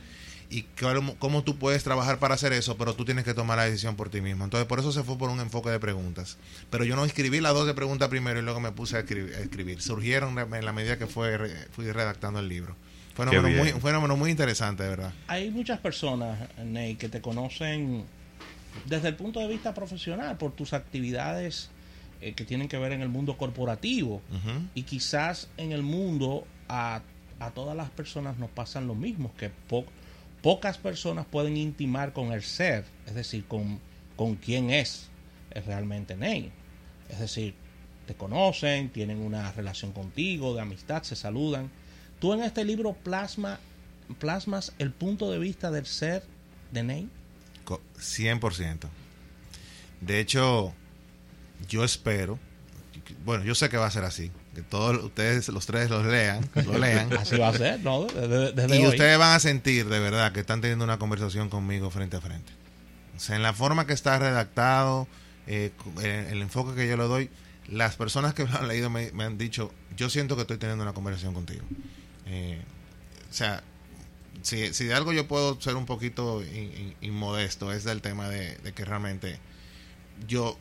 y 0.51 0.63
cómo, 0.79 1.15
cómo 1.19 1.43
tú 1.43 1.57
puedes 1.57 1.83
trabajar 1.83 2.17
para 2.17 2.33
hacer 2.33 2.53
eso, 2.53 2.75
pero 2.77 2.95
tú 2.95 3.05
tienes 3.05 3.23
que 3.23 3.33
tomar 3.35 3.57
la 3.57 3.65
decisión 3.65 3.95
por 3.95 4.09
ti 4.09 4.19
mismo. 4.19 4.43
Entonces, 4.45 4.67
por 4.67 4.79
eso 4.79 4.91
se 4.91 5.03
fue 5.03 5.17
por 5.17 5.29
un 5.29 5.39
enfoque 5.39 5.69
de 5.69 5.79
preguntas. 5.79 6.37
Pero 6.71 6.83
yo 6.85 6.95
no 6.95 7.05
escribí 7.05 7.39
las 7.39 7.53
dos 7.53 7.67
de 7.67 7.73
preguntas 7.75 8.09
primero 8.09 8.39
y 8.39 8.41
luego 8.41 8.59
me 8.59 8.71
puse 8.71 8.97
a 8.97 9.01
escribir. 9.01 9.35
A 9.35 9.39
escribir. 9.39 9.81
Surgieron 9.81 10.37
en 10.39 10.65
la 10.65 10.73
medida 10.73 10.97
que 10.97 11.05
fue, 11.05 11.37
re- 11.37 11.67
fui 11.71 11.91
redactando 11.91 12.39
el 12.39 12.47
libro. 12.49 12.75
Fue 13.15 13.25
un 13.25 13.31
fenómeno 13.31 13.57
muy, 13.63 13.81
fenómeno 13.81 14.17
muy 14.17 14.31
interesante, 14.31 14.81
de 14.83 14.89
verdad. 14.89 15.13
Hay 15.27 15.51
muchas 15.51 15.79
personas, 15.79 16.39
Ney, 16.63 16.95
que 16.95 17.09
te 17.09 17.21
conocen 17.21 18.05
desde 18.87 19.09
el 19.09 19.15
punto 19.15 19.39
de 19.41 19.47
vista 19.47 19.73
profesional 19.73 20.37
por 20.37 20.53
tus 20.53 20.73
actividades 20.73 21.69
eh, 22.21 22.33
que 22.33 22.43
tienen 22.45 22.67
que 22.67 22.77
ver 22.77 22.91
en 22.91 23.01
el 23.01 23.09
mundo 23.09 23.37
corporativo. 23.37 24.21
Y 24.73 24.83
quizás 24.83 25.47
en 25.57 25.73
el 25.73 25.83
mundo 25.83 26.45
a, 26.69 27.01
a 27.39 27.51
todas 27.51 27.75
las 27.77 27.89
personas 27.89 28.37
nos 28.37 28.49
pasan 28.49 28.87
lo 28.87 28.95
mismo, 28.95 29.31
que 29.37 29.49
po- 29.49 29.85
pocas 30.41 30.77
personas 30.77 31.25
pueden 31.25 31.58
intimar 31.58 32.13
con 32.13 32.31
el 32.31 32.43
ser, 32.43 32.86
es 33.08 33.15
decir, 33.15 33.46
con, 33.46 33.79
con 34.15 34.36
quién 34.36 34.69
es, 34.69 35.08
realmente 35.65 36.15
Ney. 36.15 36.51
Es 37.10 37.19
decir, 37.19 37.53
te 38.05 38.13
conocen, 38.15 38.89
tienen 38.89 39.19
una 39.19 39.51
relación 39.51 39.91
contigo, 39.91 40.55
de 40.55 40.62
amistad, 40.62 41.03
se 41.03 41.15
saludan. 41.15 41.69
Tú 42.19 42.34
en 42.34 42.43
este 42.43 42.63
libro 42.65 42.93
plasma, 42.93 43.60
plasmas 44.19 44.74
el 44.79 44.91
punto 44.91 45.31
de 45.31 45.39
vista 45.39 45.72
del 45.72 45.86
ser 45.86 46.24
de 46.72 46.84
Ney. 46.84 47.10
Co- 47.65 47.81
100%. 47.98 48.88
De 50.01 50.19
hecho, 50.19 50.74
yo 51.67 51.84
espero, 51.84 52.39
bueno, 53.25 53.43
yo 53.43 53.53
sé 53.55 53.69
que 53.69 53.77
va 53.77 53.86
a 53.88 53.91
ser 53.91 54.03
así, 54.05 54.31
que 54.61 54.69
todos 54.69 55.03
ustedes, 55.03 55.47
los 55.49 55.65
tres, 55.65 55.89
los 55.89 56.05
lean, 56.05 56.47
lo 56.65 56.77
lean. 56.77 57.11
Así 57.17 57.37
va 57.37 57.49
a 57.49 57.53
ser, 57.53 57.79
¿no? 57.81 58.05
Desde, 58.05 58.51
desde 58.53 58.75
y 58.77 58.79
hoy. 58.85 58.87
ustedes 58.89 59.17
van 59.17 59.35
a 59.35 59.39
sentir 59.39 59.87
de 59.87 59.99
verdad 59.99 60.31
que 60.31 60.39
están 60.41 60.61
teniendo 60.61 60.85
una 60.85 60.97
conversación 60.99 61.49
conmigo 61.49 61.89
frente 61.89 62.17
a 62.17 62.21
frente. 62.21 62.51
O 63.15 63.19
sea, 63.19 63.35
en 63.35 63.43
la 63.43 63.53
forma 63.53 63.85
que 63.85 63.93
está 63.93 64.17
redactado, 64.19 65.07
eh, 65.47 65.71
cu- 65.83 65.99
el, 66.01 66.05
el 66.27 66.41
enfoque 66.41 66.75
que 66.75 66.87
yo 66.87 66.95
le 66.97 67.03
doy, 67.03 67.29
las 67.67 67.95
personas 67.95 68.33
que 68.33 68.45
lo 68.45 68.57
han 68.57 68.67
leído 68.67 68.89
me, 68.89 69.11
me 69.11 69.23
han 69.25 69.37
dicho, 69.37 69.71
yo 69.95 70.09
siento 70.09 70.35
que 70.35 70.41
estoy 70.43 70.57
teniendo 70.57 70.83
una 70.83 70.93
conversación 70.93 71.33
contigo. 71.33 71.63
Eh, 72.27 72.61
o 73.29 73.33
sea, 73.33 73.61
si, 74.41 74.73
si 74.73 74.85
de 74.85 74.93
algo 74.93 75.11
yo 75.13 75.27
puedo 75.27 75.59
ser 75.59 75.75
un 75.75 75.85
poquito 75.85 76.41
in- 76.43 76.53
in- 76.77 76.95
inmodesto, 77.01 77.71
es 77.73 77.83
del 77.83 78.01
tema 78.01 78.29
de, 78.29 78.55
de 78.57 78.71
que 78.73 78.85
realmente 78.85 79.37
yo 80.27 80.57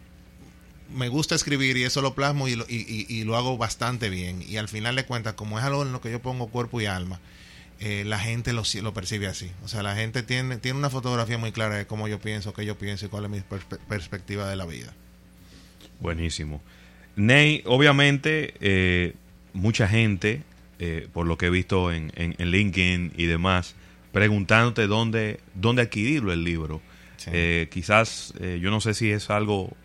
me 0.94 1.08
gusta 1.08 1.34
escribir 1.34 1.76
y 1.76 1.84
eso 1.84 2.00
lo 2.02 2.14
plasmo 2.14 2.48
y 2.48 2.56
lo, 2.56 2.64
y, 2.68 2.76
y- 2.76 3.06
y 3.08 3.24
lo 3.24 3.36
hago 3.36 3.56
bastante 3.58 4.08
bien. 4.10 4.42
Y 4.46 4.56
al 4.56 4.68
final 4.68 4.96
de 4.96 5.04
cuentas, 5.04 5.34
como 5.34 5.58
es 5.58 5.64
algo 5.64 5.82
en 5.82 5.92
lo 5.92 6.00
que 6.00 6.10
yo 6.10 6.20
pongo 6.20 6.48
cuerpo 6.48 6.80
y 6.80 6.86
alma, 6.86 7.20
eh, 7.80 8.04
la 8.06 8.18
gente 8.18 8.52
lo, 8.52 8.62
lo 8.82 8.94
percibe 8.94 9.26
así. 9.26 9.50
O 9.64 9.68
sea, 9.68 9.82
la 9.82 9.94
gente 9.94 10.22
tiene, 10.22 10.56
tiene 10.56 10.78
una 10.78 10.90
fotografía 10.90 11.38
muy 11.38 11.52
clara 11.52 11.76
de 11.76 11.86
cómo 11.86 12.08
yo 12.08 12.18
pienso, 12.18 12.52
qué 12.52 12.64
yo 12.64 12.76
pienso 12.78 13.06
y 13.06 13.08
cuál 13.08 13.24
es 13.24 13.30
mi 13.30 13.38
perspe- 13.38 13.78
perspectiva 13.88 14.48
de 14.48 14.56
la 14.56 14.66
vida. 14.66 14.92
Buenísimo. 16.00 16.62
Ney, 17.16 17.62
obviamente, 17.66 18.54
eh, 18.60 19.14
mucha 19.52 19.88
gente, 19.88 20.42
eh, 20.78 21.08
por 21.12 21.26
lo 21.26 21.36
que 21.38 21.46
he 21.46 21.50
visto 21.50 21.92
en, 21.92 22.12
en- 22.16 22.34
en 22.38 22.50
LinkedIn 22.50 23.12
y 23.16 23.26
demás, 23.26 23.74
preguntándote 24.12 24.86
dónde, 24.86 25.40
dónde 25.54 25.82
adquirirlo 25.82 26.32
el 26.32 26.44
libro. 26.44 26.80
Sí. 27.16 27.30
Eh, 27.32 27.68
quizás, 27.72 28.32
eh, 28.40 28.58
yo 28.62 28.70
no 28.70 28.80
sé 28.80 28.94
si 28.94 29.10
es 29.10 29.30
algo 29.30 29.76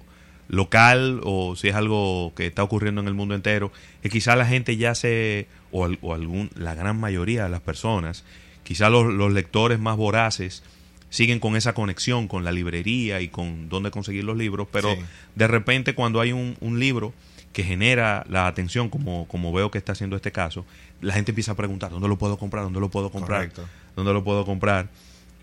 local 0.47 1.21
o 1.23 1.55
si 1.55 1.69
es 1.69 1.75
algo 1.75 2.33
que 2.35 2.45
está 2.47 2.63
ocurriendo 2.63 3.01
en 3.01 3.07
el 3.07 3.13
mundo 3.13 3.35
entero, 3.35 3.71
que 4.01 4.09
quizás 4.09 4.37
la 4.37 4.45
gente 4.45 4.77
ya 4.77 4.95
se, 4.95 5.47
o, 5.71 5.87
o 6.01 6.13
algún, 6.13 6.49
la 6.55 6.75
gran 6.75 6.99
mayoría 6.99 7.43
de 7.43 7.49
las 7.49 7.61
personas, 7.61 8.23
quizás 8.63 8.91
los, 8.91 9.11
los 9.13 9.31
lectores 9.33 9.79
más 9.79 9.97
voraces, 9.97 10.63
siguen 11.09 11.39
con 11.39 11.55
esa 11.55 11.73
conexión 11.73 12.27
con 12.27 12.43
la 12.43 12.51
librería 12.51 13.21
y 13.21 13.27
con 13.27 13.69
dónde 13.69 13.91
conseguir 13.91 14.23
los 14.23 14.37
libros, 14.37 14.67
pero 14.71 14.93
Sí. 14.95 15.01
de 15.35 15.47
repente 15.47 15.93
cuando 15.95 16.19
hay 16.21 16.31
un, 16.31 16.57
un 16.59 16.79
libro 16.79 17.13
que 17.51 17.63
genera 17.63 18.25
la 18.27 18.47
atención, 18.47 18.89
como, 18.89 19.27
como 19.27 19.53
veo 19.53 19.69
que 19.69 19.77
está 19.77 19.91
haciendo 19.91 20.15
este 20.15 20.31
caso, 20.31 20.65
la 21.01 21.13
gente 21.13 21.29
empieza 21.31 21.51
a 21.51 21.55
preguntar, 21.55 21.91
¿dónde 21.91 22.07
lo 22.07 22.17
puedo 22.17 22.37
comprar? 22.37 22.63
¿Dónde 22.63 22.79
lo 22.79 22.89
puedo 22.89 23.11
comprar? 23.11 23.41
Correcto. 23.49 23.67
¿Dónde 23.95 24.11
lo 24.11 24.23
puedo 24.23 24.43
comprar? 24.43 24.89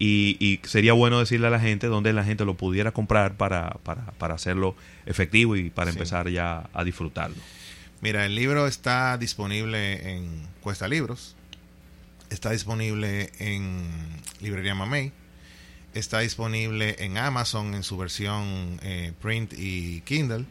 Y, 0.03 0.37
y 0.41 0.61
sería 0.67 0.95
bueno 0.95 1.19
decirle 1.21 1.49
a 1.49 1.51
la 1.51 1.61
gente 1.61 1.87
dónde 1.87 2.13
la 2.15 2.25
gente 2.25 2.45
lo 2.47 2.57
pudiera 2.57 2.91
comprar 2.91 3.37
para, 3.37 3.75
para, 3.85 4.07
para 4.13 4.35
hacerlo 4.35 4.75
efectivo 5.05 5.57
y 5.57 5.69
para 5.69 5.93
Sí. 5.93 5.99
empezar 5.99 6.29
ya 6.31 6.71
a 6.73 6.85
disfrutarlo. 6.85 7.37
Mira, 8.01 8.25
el 8.25 8.35
libro 8.35 8.67
está 8.67 9.19
disponible 9.19 10.15
en 10.17 10.47
Cuesta 10.63 10.89
Libros, 10.89 11.37
está 12.31 12.51
disponible 12.51 13.31
en 13.41 13.89
Librería 14.41 14.75
Mamey, 14.75 15.13
está 15.93 16.21
disponible 16.21 16.97
en 17.01 17.19
Amazon 17.19 17.75
en 17.75 17.83
su 17.83 17.99
versión 17.99 18.81
eh, 18.83 19.13
print 19.21 19.53
y 19.55 20.01
Kindle. 20.07 20.47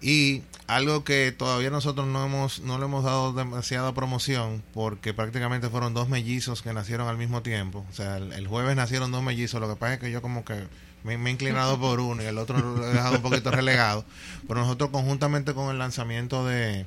Y 0.00 0.42
algo 0.66 1.04
que 1.04 1.32
todavía 1.32 1.70
nosotros 1.70 2.06
no 2.06 2.24
hemos 2.24 2.60
no 2.60 2.78
le 2.78 2.84
hemos 2.84 3.04
dado 3.04 3.32
demasiada 3.32 3.94
promoción 3.94 4.62
porque 4.74 5.14
prácticamente 5.14 5.68
fueron 5.68 5.94
dos 5.94 6.08
mellizos 6.08 6.62
que 6.62 6.72
nacieron 6.72 7.08
al 7.08 7.18
mismo 7.18 7.42
tiempo. 7.42 7.84
O 7.90 7.94
sea, 7.94 8.16
el, 8.16 8.32
el 8.32 8.46
jueves 8.48 8.76
nacieron 8.76 9.12
dos 9.12 9.22
mellizos. 9.22 9.60
Lo 9.60 9.68
que 9.68 9.76
pasa 9.76 9.94
es 9.94 10.00
que 10.00 10.10
yo 10.10 10.22
como 10.22 10.44
que 10.44 10.66
me, 11.04 11.18
me 11.18 11.30
he 11.30 11.32
inclinado 11.32 11.78
por 11.78 12.00
uno 12.00 12.22
y 12.22 12.26
el 12.26 12.38
otro 12.38 12.58
lo 12.58 12.86
he 12.86 12.92
dejado 12.92 13.16
un 13.16 13.22
poquito 13.22 13.50
relegado. 13.50 14.04
Pero 14.46 14.60
nosotros 14.60 14.90
conjuntamente 14.90 15.54
con 15.54 15.70
el 15.70 15.78
lanzamiento 15.78 16.46
de, 16.46 16.86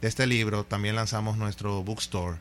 de 0.00 0.08
este 0.08 0.26
libro 0.26 0.64
también 0.64 0.94
lanzamos 0.96 1.36
nuestro 1.36 1.82
bookstore, 1.82 2.38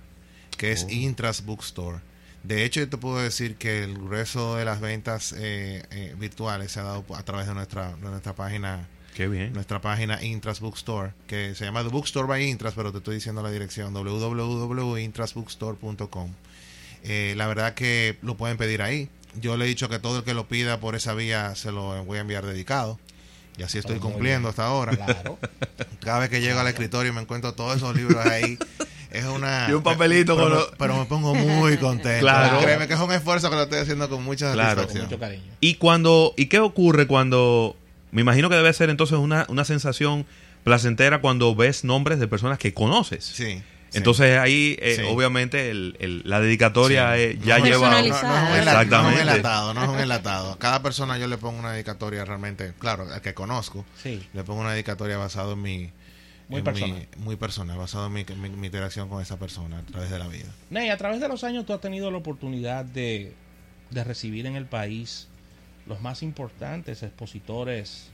que 0.57 0.71
es 0.71 0.89
Intras 0.89 1.45
Bookstore. 1.45 1.99
De 2.43 2.63
hecho, 2.63 2.79
yo 2.79 2.89
te 2.89 2.97
puedo 2.97 3.17
decir 3.17 3.55
que 3.55 3.83
el 3.83 3.95
grueso 3.95 4.55
de 4.55 4.65
las 4.65 4.79
ventas 4.79 5.33
eh, 5.35 5.83
eh, 5.89 6.15
virtuales 6.19 6.71
se 6.71 6.79
ha 6.79 6.83
dado 6.83 7.03
a 7.15 7.23
través 7.23 7.47
de 7.47 7.55
nuestra, 7.55 7.95
de 7.95 8.07
nuestra 8.09 8.33
página 8.33 8.87
Qué 9.15 9.27
bien. 9.27 9.53
nuestra 9.53 9.81
página 9.81 10.21
Intras 10.23 10.59
Bookstore, 10.59 11.11
que 11.27 11.55
se 11.55 11.65
llama 11.65 11.81
The 11.83 11.89
Bookstore 11.89 12.27
by 12.27 12.47
Intras, 12.49 12.73
pero 12.75 12.91
te 12.91 12.99
estoy 12.99 13.15
diciendo 13.15 13.41
la 13.41 13.49
dirección 13.49 13.93
www.intrasbookstore.com. 13.93 16.31
Eh, 17.03 17.33
la 17.37 17.47
verdad 17.47 17.73
que 17.73 18.17
lo 18.21 18.35
pueden 18.35 18.57
pedir 18.57 18.81
ahí. 18.81 19.09
Yo 19.39 19.55
le 19.57 19.65
he 19.65 19.67
dicho 19.67 19.89
que 19.89 19.99
todo 19.99 20.19
el 20.19 20.23
que 20.23 20.33
lo 20.33 20.47
pida 20.47 20.79
por 20.79 20.95
esa 20.95 21.13
vía 21.13 21.53
se 21.55 21.71
lo 21.71 22.03
voy 22.05 22.17
a 22.17 22.21
enviar 22.21 22.45
dedicado. 22.45 22.99
Y 23.57 23.63
así 23.63 23.77
estoy 23.77 23.99
Pues 23.99 24.11
cumpliendo 24.11 24.49
hasta 24.49 24.65
ahora. 24.65 24.95
Claro. 24.97 25.39
Cada 26.01 26.19
vez 26.19 26.29
que 26.29 26.41
llego 26.41 26.59
al 26.59 26.67
escritorio 26.67 27.13
me 27.13 27.21
encuentro 27.21 27.53
todos 27.53 27.77
esos 27.77 27.95
libros 27.95 28.25
ahí. 28.25 28.57
Es 29.11 29.23
una. 29.25 29.67
Y 29.69 29.73
un 29.73 29.83
papelito 29.83 30.35
pero, 30.35 30.49
con 30.49 30.57
me- 30.57 30.63
los- 30.63 30.71
pero 30.77 30.97
me 30.97 31.05
pongo 31.05 31.33
muy 31.35 31.77
contento. 31.77 32.19
Claro. 32.19 32.59
Créeme 32.59 32.87
que 32.87 32.95
es 32.95 32.99
un 32.99 33.11
esfuerzo 33.13 33.49
que 33.49 33.55
lo 33.55 33.63
estoy 33.63 33.79
haciendo 33.79 34.09
con 34.09 34.21
mucha 34.23 34.51
Claro. 34.51 34.85
Con 34.87 34.97
mucho 35.03 35.17
cariño. 35.19 35.53
¿Y 35.61 35.75
cuando 35.75 36.33
y 36.35 36.47
qué 36.47 36.59
ocurre 36.59 37.07
cuando 37.07 37.77
me 38.15 38.21
imagino 38.21 38.49
que 38.49 38.55
debe 38.55 38.71
ser 38.73 38.89
entonces 38.89 39.17
una, 39.19 39.45
una 39.49 39.65
sensación 39.65 40.25
placentera 40.63 41.21
cuando 41.21 41.53
ves 41.55 41.83
nombres 41.83 42.19
de 42.19 42.27
personas 42.27 42.57
que 42.57 42.73
conoces? 42.73 43.23
Sí. 43.25 43.61
sí. 43.89 43.97
Entonces 43.97 44.37
ahí 44.39 44.75
eh, 44.81 44.95
Sí. 44.97 45.01
obviamente 45.07 45.69
el- 45.69 45.95
el- 45.99 46.21
la 46.25 46.41
dedicatoria 46.41 47.15
Sí. 47.15 47.21
eh, 47.21 47.39
ya 47.45 47.59
No, 47.59 47.65
lleva 47.65 47.89
no, 47.91 47.95
no, 48.01 48.07
no, 48.07 48.13
Personalizada. 48.13 48.41
es 48.43 48.49
un 48.49 48.55
enla- 48.55 48.59
Exactamente. 48.59 48.93
No 48.95 49.09
es 49.09 49.15
un 49.15 49.29
enlatado, 49.29 49.73
no 49.73 49.83
es 49.83 49.89
un 49.89 49.99
enlatado. 49.99 50.51
A 50.53 50.59
Cada 50.59 50.81
persona 50.81 51.17
yo 51.17 51.27
le 51.27 51.37
pongo 51.37 51.59
una 51.59 51.71
dedicatoria 51.71 52.25
realmente, 52.25 52.73
claro, 52.79 53.07
al 53.13 53.21
que 53.21 53.33
conozco, 53.33 53.85
Sí. 54.01 54.21
le 54.33 54.43
pongo 54.43 54.61
una 54.61 54.71
dedicatoria 54.73 55.17
basado 55.17 55.53
en 55.53 55.61
mi... 55.61 55.91
Muy 56.49 56.61
personal. 56.61 57.07
mi- 57.17 57.23
muy 57.23 57.35
personal, 57.37 57.77
basado 57.77 58.07
en 58.07 58.13
mi, 58.13 58.25
mi- 58.35 58.49
mi 58.49 58.67
interacción 58.67 59.07
con 59.09 59.21
esa 59.21 59.37
persona 59.39 59.79
a 59.79 59.81
través 59.83 60.09
de 60.11 60.19
la 60.19 60.27
vida. 60.27 60.45
Ney, 60.69 60.89
a 60.89 60.97
través 60.97 61.19
de 61.21 61.27
los 61.27 61.43
años 61.43 61.65
tú 61.65 61.73
has 61.73 61.81
tenido 61.81 62.11
la 62.11 62.17
oportunidad 62.17 62.85
de, 62.85 63.33
de 63.91 64.03
recibir 64.03 64.45
en 64.45 64.55
el 64.55 64.65
país 64.65 65.27
los 65.87 66.01
más 66.01 66.23
importantes 66.23 67.03
expositores 67.03 68.07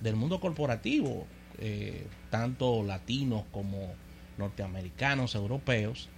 del 0.00 0.16
mundo 0.16 0.40
corporativo, 0.40 1.26
eh, 1.58 2.06
tanto 2.30 2.82
latinos 2.82 3.44
como 3.52 3.94
norteamericanos, 4.38 5.34
europeos, 5.34 6.08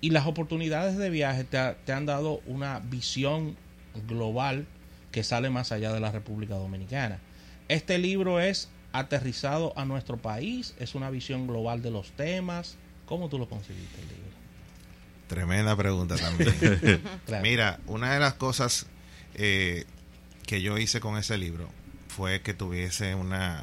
y 0.00 0.10
las 0.10 0.26
oportunidades 0.26 0.96
de 0.96 1.10
viaje 1.10 1.44
te, 1.44 1.58
ha- 1.58 1.74
te 1.74 1.92
han 1.92 2.06
dado 2.06 2.40
una 2.46 2.78
visión 2.80 3.56
global 4.08 4.66
que 5.12 5.22
sale 5.24 5.50
más 5.50 5.72
allá 5.72 5.92
de 5.92 6.00
la 6.00 6.10
República 6.12 6.54
Dominicana. 6.54 7.18
Este 7.68 7.98
libro 7.98 8.40
es 8.40 8.68
aterrizado 8.92 9.72
a 9.76 9.84
nuestro 9.84 10.16
país, 10.16 10.74
es 10.78 10.94
una 10.94 11.10
visión 11.10 11.46
global 11.46 11.82
de 11.82 11.90
los 11.90 12.10
temas. 12.12 12.76
¿Cómo 13.06 13.28
tú 13.28 13.38
lo 13.38 13.48
conseguiste 13.48 14.00
el 14.00 14.08
libro? 14.08 14.30
Tremenda 15.28 15.76
pregunta 15.76 16.16
también. 16.16 17.00
Claro. 17.26 17.42
Mira, 17.42 17.78
una 17.86 18.12
de 18.14 18.20
las 18.20 18.34
cosas 18.34 18.86
eh, 19.34 19.84
que 20.50 20.60
yo 20.60 20.78
hice 20.78 20.98
con 20.98 21.16
ese 21.16 21.38
libro 21.38 21.70
fue 22.08 22.40
que 22.42 22.54
tuviese 22.54 23.14
una 23.14 23.62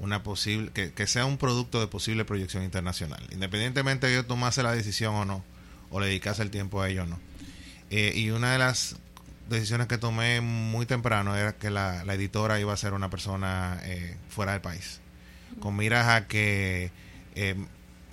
una 0.00 0.24
posible 0.24 0.72
que, 0.72 0.92
que 0.92 1.06
sea 1.06 1.24
un 1.24 1.38
producto 1.38 1.78
de 1.78 1.86
posible 1.86 2.24
proyección 2.24 2.64
internacional. 2.64 3.24
Independientemente 3.30 4.08
de 4.08 4.14
yo 4.14 4.26
tomase 4.26 4.64
la 4.64 4.72
decisión 4.72 5.14
o 5.14 5.24
no 5.24 5.44
o 5.90 6.00
le 6.00 6.06
dedicase 6.06 6.42
el 6.42 6.50
tiempo 6.50 6.82
a 6.82 6.88
ello 6.88 7.04
o 7.04 7.06
no. 7.06 7.20
Eh, 7.90 8.12
y 8.12 8.30
una 8.30 8.52
de 8.52 8.58
las 8.58 8.96
decisiones 9.48 9.86
que 9.86 9.98
tomé 9.98 10.40
muy 10.40 10.84
temprano 10.84 11.36
era 11.36 11.52
que 11.56 11.70
la, 11.70 12.04
la 12.04 12.14
editora 12.14 12.58
iba 12.58 12.72
a 12.72 12.76
ser 12.76 12.92
una 12.92 13.08
persona 13.08 13.78
eh, 13.84 14.16
fuera 14.30 14.52
del 14.52 14.60
país. 14.60 15.00
Con 15.60 15.76
miras 15.76 16.08
a 16.08 16.26
que 16.26 16.90
eh, 17.36 17.54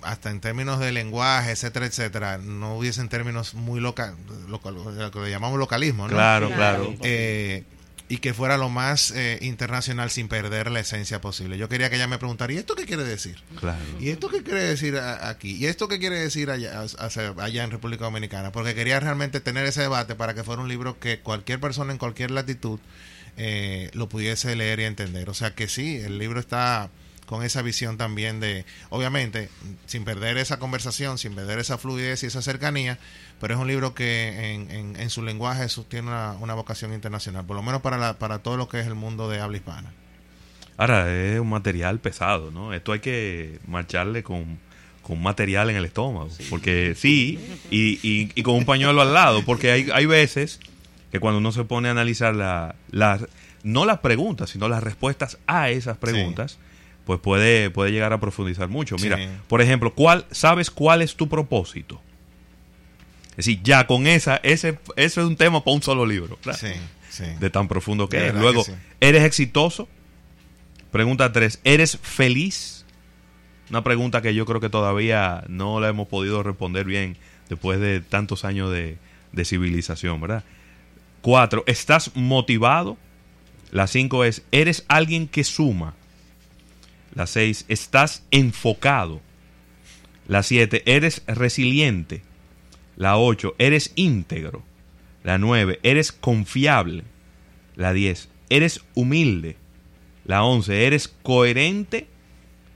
hasta 0.02 0.30
en 0.30 0.40
términos 0.40 0.78
de 0.80 0.92
lenguaje, 0.92 1.50
etcétera, 1.50 1.86
etcétera, 1.86 2.38
no 2.38 2.76
hubiesen 2.76 3.08
términos 3.08 3.54
muy 3.54 3.80
local, 3.80 4.14
local 4.48 4.74
lo 4.74 5.10
que 5.10 5.20
le 5.20 5.30
llamamos 5.30 5.58
localismo, 5.58 6.06
¿no? 6.08 6.14
Claro, 6.14 6.48
Claro. 6.50 6.94
Eh, 7.02 7.64
y 8.08 8.18
que 8.18 8.32
fuera 8.34 8.56
lo 8.56 8.68
más 8.68 9.10
eh, 9.10 9.38
internacional 9.42 10.10
sin 10.12 10.28
perder 10.28 10.70
la 10.70 10.78
esencia 10.78 11.20
posible. 11.20 11.58
Yo 11.58 11.68
quería 11.68 11.90
que 11.90 11.96
ella 11.96 12.06
me 12.06 12.18
preguntara, 12.18 12.52
¿y 12.52 12.56
esto 12.56 12.76
qué 12.76 12.84
quiere 12.86 13.02
decir? 13.02 13.42
Claro. 13.58 13.82
¿Y 13.98 14.10
esto 14.10 14.28
qué 14.28 14.44
quiere 14.44 14.62
decir 14.62 14.96
a- 14.96 15.28
aquí? 15.28 15.56
¿Y 15.56 15.66
esto 15.66 15.88
qué 15.88 15.98
quiere 15.98 16.20
decir 16.20 16.50
allá, 16.52 16.84
allá 17.38 17.64
en 17.64 17.70
República 17.72 18.04
Dominicana? 18.04 18.52
Porque 18.52 18.76
quería 18.76 19.00
realmente 19.00 19.40
tener 19.40 19.66
ese 19.66 19.80
debate 19.80 20.14
para 20.14 20.34
que 20.34 20.44
fuera 20.44 20.62
un 20.62 20.68
libro 20.68 21.00
que 21.00 21.18
cualquier 21.18 21.58
persona 21.58 21.90
en 21.90 21.98
cualquier 21.98 22.30
latitud 22.30 22.78
eh, 23.38 23.90
lo 23.92 24.08
pudiese 24.08 24.54
leer 24.54 24.78
y 24.78 24.84
entender. 24.84 25.28
O 25.28 25.34
sea 25.34 25.56
que 25.56 25.66
sí, 25.66 25.96
el 25.96 26.18
libro 26.18 26.38
está 26.38 26.90
con 27.26 27.42
esa 27.42 27.60
visión 27.62 27.98
también 27.98 28.40
de, 28.40 28.64
obviamente, 28.88 29.48
sin 29.86 30.04
perder 30.04 30.38
esa 30.38 30.58
conversación, 30.58 31.18
sin 31.18 31.34
perder 31.34 31.58
esa 31.58 31.76
fluidez 31.76 32.22
y 32.22 32.26
esa 32.26 32.40
cercanía, 32.40 32.98
pero 33.40 33.54
es 33.54 33.60
un 33.60 33.66
libro 33.66 33.94
que 33.94 34.54
en, 34.54 34.70
en- 34.70 34.96
en 35.00 35.10
su 35.10 35.22
lenguaje 35.22 35.66
tiene 35.88 36.08
una, 36.08 36.32
una 36.40 36.54
vocación 36.54 36.92
internacional, 36.94 37.44
por 37.44 37.56
lo 37.56 37.62
menos 37.62 37.82
para, 37.82 37.98
la, 37.98 38.14
para 38.18 38.38
todo 38.38 38.56
lo 38.56 38.68
que 38.68 38.80
es 38.80 38.86
el 38.86 38.94
mundo 38.94 39.28
de 39.28 39.40
habla 39.40 39.56
hispana. 39.56 39.92
Ahora, 40.78 41.10
es 41.14 41.40
un 41.40 41.48
material 41.48 41.98
pesado, 42.00 42.50
¿no? 42.50 42.72
Esto 42.74 42.92
hay 42.92 43.00
que 43.00 43.58
marcharle 43.66 44.22
con, 44.22 44.58
con 45.02 45.22
material 45.22 45.70
en 45.70 45.76
el 45.76 45.84
estómago. 45.86 46.28
Porque 46.50 46.94
sí, 46.96 47.38
y, 47.70 47.98
y- 48.08 48.30
y 48.34 48.42
con 48.42 48.54
un 48.56 48.66
pañuelo 48.66 49.00
al 49.00 49.14
lado. 49.14 49.42
Porque 49.44 49.70
hay, 49.72 49.88
hay 49.92 50.04
veces 50.06 50.60
que 51.10 51.18
cuando 51.18 51.38
uno 51.38 51.50
se 51.52 51.64
pone 51.64 51.88
a 51.88 51.92
analizar 51.92 52.34
la, 52.34 52.74
las 52.90 53.24
no 53.62 53.86
las 53.86 54.00
preguntas, 54.00 54.50
sino 54.50 54.68
las 54.68 54.82
respuestas 54.82 55.38
a 55.46 55.70
esas 55.70 55.96
preguntas, 55.96 56.58
pues 57.06 57.18
puede, 57.20 57.70
puede 57.70 57.92
llegar 57.92 58.12
a 58.12 58.20
profundizar 58.20 58.68
mucho. 58.68 58.96
Mira, 59.00 59.16
Sí. 59.16 59.28
por 59.48 59.62
ejemplo, 59.62 59.94
¿cuál, 59.94 60.26
¿sabes 60.30 60.70
cuál 60.70 61.00
es 61.00 61.14
tu 61.16 61.28
propósito? 61.28 62.02
Es 63.30 63.36
decir, 63.46 63.60
ya 63.62 63.86
con 63.86 64.06
esa, 64.06 64.36
ese, 64.42 64.78
ese 64.96 65.20
es 65.20 65.26
un 65.26 65.36
tema 65.36 65.62
para 65.62 65.74
un 65.76 65.82
solo 65.82 66.04
libro. 66.04 66.38
Sí, 66.58 66.68
sí. 67.08 67.24
De 67.38 67.48
tan 67.48 67.68
profundo 67.68 68.08
que 68.08 68.18
De 68.18 68.28
es. 68.28 68.34
Luego, 68.34 68.64
que. 68.64 68.74
¿eres 69.00 69.22
exitoso? 69.24 69.88
Pregunta 70.90 71.30
3. 71.32 71.60
¿Eres 71.64 71.98
feliz? 72.02 72.84
Una 73.70 73.82
pregunta 73.84 74.20
que 74.22 74.34
yo 74.34 74.44
creo 74.46 74.60
que 74.60 74.68
todavía 74.70 75.44
no 75.48 75.80
la 75.80 75.88
hemos 75.88 76.08
podido 76.08 76.42
responder 76.42 76.86
bien 76.86 77.16
después 77.48 77.78
de 77.80 78.00
tantos 78.00 78.44
años 78.44 78.70
de, 78.72 78.96
de 79.32 79.44
civilización, 79.44 80.20
¿verdad? 80.20 80.44
Cuatro, 81.20 81.62
¿estás 81.66 82.12
motivado? 82.14 82.96
La 83.70 83.86
cinco 83.86 84.24
es, 84.24 84.42
¿eres 84.52 84.84
alguien 84.88 85.28
que 85.28 85.44
suma? 85.44 85.94
La 87.16 87.26
seis, 87.26 87.64
¿estás 87.68 88.24
enfocado? 88.30 89.22
La 90.28 90.42
siete, 90.42 90.82
¿eres 90.84 91.22
resiliente? 91.26 92.20
La 92.94 93.16
ocho, 93.16 93.54
¿eres 93.58 93.92
íntegro? 93.96 94.62
La 95.24 95.38
nueve, 95.38 95.80
¿eres 95.82 96.12
confiable? 96.12 97.04
La 97.74 97.94
diez, 97.94 98.28
¿eres 98.50 98.84
humilde? 98.94 99.56
La 100.26 100.44
once, 100.44 100.86
¿eres 100.86 101.08
coherente? 101.22 102.06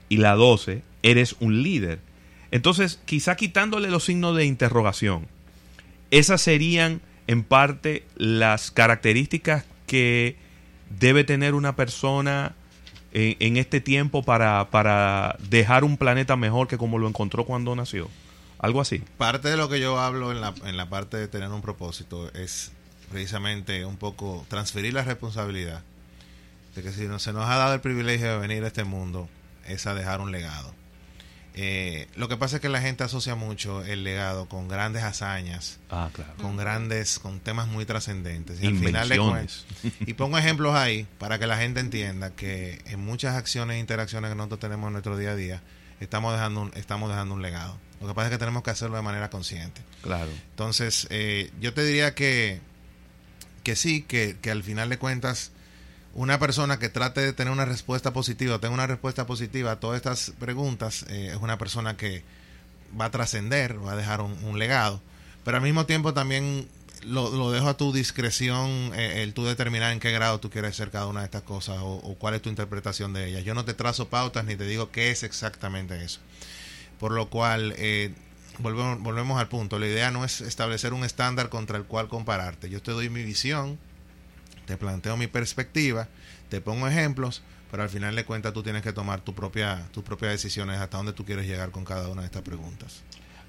Y 0.09 0.17
la 0.17 0.33
doce, 0.33 0.81
¿eres 1.03 1.35
un 1.39 1.61
líder? 1.61 1.99
Entonces, 2.49 2.99
quizá 3.05 3.35
quitándole 3.35 3.91
los 3.91 4.05
signos 4.05 4.35
de 4.35 4.45
interrogación, 4.45 5.27
esas 6.09 6.41
serían 6.41 7.01
en 7.27 7.43
parte 7.43 8.05
las 8.15 8.71
características 8.71 9.65
que 9.85 10.35
debe 10.99 11.23
tener 11.25 11.53
una 11.53 11.75
persona 11.75 12.55
en, 13.11 13.35
en 13.39 13.57
este 13.57 13.81
tiempo 13.81 14.23
para, 14.23 14.69
para 14.69 15.37
dejar 15.49 15.83
un 15.83 15.97
planeta 15.97 16.35
mejor 16.35 16.67
que 16.67 16.77
como 16.77 16.97
lo 16.97 17.07
encontró 17.07 17.45
cuando 17.45 17.75
nació. 17.75 18.09
Algo 18.59 18.79
así. 18.79 19.03
Parte 19.17 19.49
de 19.49 19.57
lo 19.57 19.69
que 19.69 19.79
yo 19.79 19.99
hablo 19.99 20.31
en 20.31 20.39
la, 20.39 20.53
en 20.65 20.77
la 20.77 20.87
parte 20.87 21.17
de 21.17 21.27
tener 21.27 21.49
un 21.49 21.61
propósito 21.61 22.31
es 22.33 22.71
precisamente 23.09 23.85
un 23.85 23.97
poco 23.97 24.45
transferir 24.49 24.93
la 24.93 25.03
responsabilidad 25.03 25.81
de 26.75 26.83
que 26.83 26.91
si 26.91 27.07
no, 27.07 27.19
se 27.19 27.33
nos 27.33 27.49
ha 27.49 27.57
dado 27.57 27.73
el 27.73 27.81
privilegio 27.81 28.31
de 28.31 28.37
venir 28.37 28.63
a 28.63 28.67
este 28.67 28.83
mundo 28.83 29.27
es 29.67 29.87
a 29.87 29.93
dejar 29.93 30.21
un 30.21 30.31
legado. 30.31 30.73
Eh, 31.53 32.07
lo 32.15 32.29
que 32.29 32.37
pasa 32.37 32.55
es 32.57 32.61
que 32.61 32.69
la 32.69 32.79
gente 32.81 33.03
asocia 33.03 33.35
mucho 33.35 33.83
el 33.83 34.03
legado 34.05 34.47
con 34.47 34.69
grandes 34.69 35.03
hazañas, 35.03 35.79
Ah, 35.89 36.09
claro. 36.13 36.33
con 36.41 36.55
grandes, 36.55 37.19
con 37.19 37.39
temas 37.41 37.67
muy 37.67 37.85
trascendentes. 37.85 38.61
Y 38.63 38.67
al 38.67 38.77
final 38.77 39.09
de 39.09 39.15
Invenciones. 39.17 39.65
cuentas, 39.81 40.01
y 40.07 40.13
pongo 40.13 40.37
ejemplos 40.37 40.73
ahí 40.75 41.05
para 41.19 41.39
que 41.39 41.47
la 41.47 41.57
gente 41.57 41.81
entienda 41.81 42.31
que 42.31 42.81
en 42.85 43.01
muchas 43.03 43.35
acciones 43.35 43.75
e 43.75 43.79
interacciones 43.79 44.29
que 44.31 44.35
nosotros 44.35 44.61
tenemos 44.61 44.87
en 44.87 44.93
nuestro 44.93 45.17
día 45.17 45.31
a 45.31 45.35
día, 45.35 45.61
estamos 45.99 46.33
dejando 46.33 46.61
un, 46.61 46.71
estamos 46.75 47.09
dejando 47.09 47.35
un 47.35 47.41
legado. 47.41 47.77
Lo 47.99 48.07
que 48.07 48.13
pasa 48.13 48.27
es 48.27 48.31
que 48.31 48.37
tenemos 48.39 48.63
que 48.63 48.69
hacerlo 48.71 48.95
de 48.95 49.03
manera 49.03 49.29
consciente. 49.29 49.81
Claro. 50.01 50.31
Entonces, 50.51 51.05
eh, 51.11 51.51
yo 51.59 51.73
te 51.73 51.83
diría 51.83 52.15
que, 52.15 52.59
que 53.63 53.75
sí, 53.75 54.01
que, 54.03 54.37
que 54.41 54.51
al 54.51 54.63
final 54.63 54.89
de 54.89 54.97
cuentas, 54.97 55.51
una 56.13 56.39
persona 56.39 56.79
que 56.79 56.89
trate 56.89 57.21
de 57.21 57.33
tener 57.33 57.53
una 57.53 57.65
respuesta 57.65 58.11
positiva, 58.13 58.59
tenga 58.59 58.73
una 58.73 58.87
respuesta 58.87 59.25
positiva 59.25 59.71
a 59.71 59.79
todas 59.79 59.97
estas 59.97 60.33
preguntas, 60.39 61.05
eh, 61.09 61.29
es 61.31 61.37
una 61.37 61.57
persona 61.57 61.95
que 61.97 62.23
va 62.99 63.05
a 63.05 63.11
trascender, 63.11 63.83
va 63.83 63.93
a 63.93 63.95
dejar 63.95 64.21
un, 64.21 64.59
legado. 64.59 65.01
Pero 65.45 65.57
al 65.57 65.63
mismo 65.63 65.85
tiempo 65.85 66.13
también 66.13 66.67
lo, 67.03 67.51
dejo 67.51 67.69
a 67.69 67.77
tu 67.77 67.93
discreción 67.93 68.91
eh, 68.93 69.23
el 69.23 69.33
tú 69.33 69.45
determinar 69.45 69.91
en 69.93 69.99
qué 69.99 70.11
grado 70.11 70.39
tú 70.39 70.49
quieres 70.49 70.71
hacer 70.71 70.91
cada 70.91 71.07
una 71.07 71.21
de 71.21 71.25
estas 71.25 71.43
cosas 71.43 71.77
o, 71.79 71.95
o 71.95 72.15
cuál 72.15 72.35
es 72.35 72.41
tu 72.41 72.49
interpretación 72.49 73.13
de 73.13 73.29
ellas. 73.29 73.43
Yo 73.43 73.55
no 73.55 73.65
te 73.65 73.73
trazo 73.73 74.09
pautas 74.09 74.45
ni 74.45 74.55
te 74.55 74.65
digo 74.65 74.91
qué 74.91 75.11
es 75.11 75.23
exactamente 75.23 76.03
eso. 76.03 76.19
Por 76.99 77.13
lo 77.13 77.29
cual, 77.29 77.73
eh, 77.77 78.13
volvemos, 78.59 79.01
volvemos 79.01 79.39
al 79.39 79.47
punto. 79.47 79.79
La 79.79 79.87
idea 79.87 80.11
no 80.11 80.23
es 80.23 80.41
establecer 80.41 80.93
un 80.93 81.03
estándar 81.03 81.49
contra 81.49 81.77
el 81.77 81.85
cual 81.85 82.07
compararte. 82.09 82.69
Yo 82.69 82.81
te 82.81 82.91
doy 82.91 83.09
mi 83.09 83.23
visión, 83.23 83.79
te 84.71 84.77
planteo 84.77 85.17
mi 85.17 85.27
perspectiva, 85.27 86.07
te 86.47 86.61
pongo 86.61 86.87
ejemplos, 86.87 87.41
pero 87.69 87.83
al 87.83 87.89
final 87.89 88.15
de 88.15 88.23
cuentas 88.23 88.53
tú 88.53 88.63
tienes 88.63 88.81
que 88.81 88.93
tomar 88.93 89.19
tu 89.19 89.35
propia, 89.35 89.85
tus 89.91 90.01
propias 90.01 90.31
decisiones 90.31 90.79
hasta 90.79 90.95
dónde 90.95 91.11
tú 91.11 91.25
quieres 91.25 91.45
llegar 91.45 91.71
con 91.71 91.83
cada 91.83 92.07
una 92.07 92.21
de 92.21 92.27
estas 92.27 92.41
preguntas. 92.41 93.01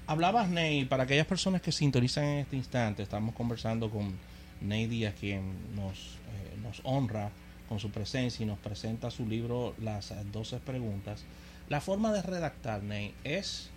Hablabas, 0.05 0.49
Ney, 0.49 0.83
para 0.83 1.03
aquellas 1.03 1.25
personas 1.25 1.61
que 1.61 1.71
sintonizan 1.71 2.25
en 2.25 2.39
este 2.39 2.57
instante, 2.57 3.03
estamos 3.03 3.33
conversando 3.33 3.89
con 3.89 4.13
Ney 4.59 4.85
Díaz, 4.87 5.15
quien 5.17 5.53
nos, 5.77 5.95
eh, 5.97 6.57
nos 6.61 6.81
honra 6.83 7.29
con 7.69 7.79
su 7.79 7.89
presencia 7.89 8.43
y 8.43 8.45
nos 8.45 8.59
presenta 8.59 9.09
su 9.09 9.25
libro 9.25 9.75
Las 9.81 10.13
12 10.29 10.57
preguntas. 10.57 11.23
La 11.69 11.79
forma 11.79 12.11
de 12.11 12.21
redactar, 12.21 12.83
Ney, 12.83 13.13
es 13.23 13.69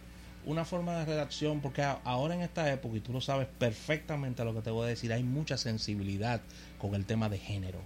una 0.47 0.65
forma 0.65 0.95
de 0.95 1.05
redacción, 1.05 1.61
porque 1.61 1.83
ahora 1.83 2.35
en 2.35 2.41
esta 2.41 2.73
época, 2.73 2.97
y 2.97 3.01
tú 3.01 3.13
lo 3.13 3.21
sabes 3.21 3.47
perfectamente 3.59 4.45
lo 4.45 4.55
que 4.55 4.63
te 4.63 4.71
voy 4.71 4.87
a 4.87 4.89
decir, 4.89 5.13
hay 5.13 5.23
mucha 5.25 5.57
sensibilidad 5.59 6.41
con 6.79 6.95
el 6.95 7.05
tema 7.05 7.29
de 7.29 7.39
género. 7.39 7.81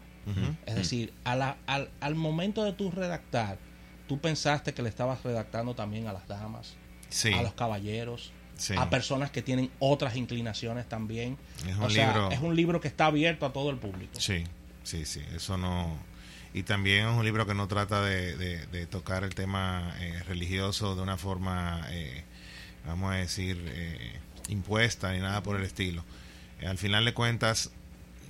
Es 0.67 0.77
decir, 0.77 1.13
a 1.25 1.35
la- 1.35 1.57
al, 1.67 1.91
al 2.01 2.15
momento 2.15 2.63
de 2.63 2.73
tu 2.73 2.91
redactar, 2.93 3.59
tú 4.07 4.21
pensaste 4.21 4.75
que 4.75 4.83
le 4.83 4.89
estabas 4.89 5.23
redactando 5.25 5.75
también 5.75 6.07
a 6.07 6.13
las 6.13 6.29
damas, 6.29 6.75
Sí, 7.09 7.33
a 7.33 7.43
los 7.43 7.55
caballeros, 7.55 8.31
sí. 8.57 8.75
a 8.77 8.89
personas 8.91 9.31
que 9.33 9.43
tienen 9.43 9.71
otras 9.81 10.15
inclinaciones 10.15 10.89
también. 10.89 11.37
Es 11.67 11.75
un 11.77 11.83
o 11.85 11.91
sea, 11.91 12.07
libro- 12.13 12.31
es 12.31 12.41
un 12.41 12.55
libro 12.55 12.81
que 12.81 12.87
está 12.89 13.07
abierto 13.07 13.45
a 13.47 13.53
todo 13.53 13.71
el 13.71 13.79
público. 13.79 14.21
Sí, 14.21 14.45
sí, 14.85 15.05
sí, 15.07 15.21
eso 15.35 15.57
no... 15.57 15.99
Y 16.53 16.63
también 16.65 17.07
es 17.09 17.17
un 17.17 17.25
libro 17.25 17.47
que 17.47 17.55
no 17.55 17.67
trata 17.69 18.03
de, 18.05 18.37
de- 18.37 18.67
de 18.67 18.87
tocar 18.87 19.25
el 19.25 19.35
tema 19.35 19.95
eh, 20.01 20.23
religioso 20.29 20.95
de 20.95 21.03
una 21.03 21.17
forma, 21.17 21.87
eh, 21.91 22.23
vamos 22.87 23.13
a 23.13 23.17
decir, 23.17 23.63
eh, 23.69 24.19
impuesta 24.49 25.13
ni 25.13 25.21
nada 25.21 25.43
por 25.43 25.57
el 25.57 25.63
estilo. 25.65 26.05
Eh, 26.61 26.67
al 26.67 26.79
final 26.79 27.05
de 27.05 27.15
cuentas, 27.15 27.71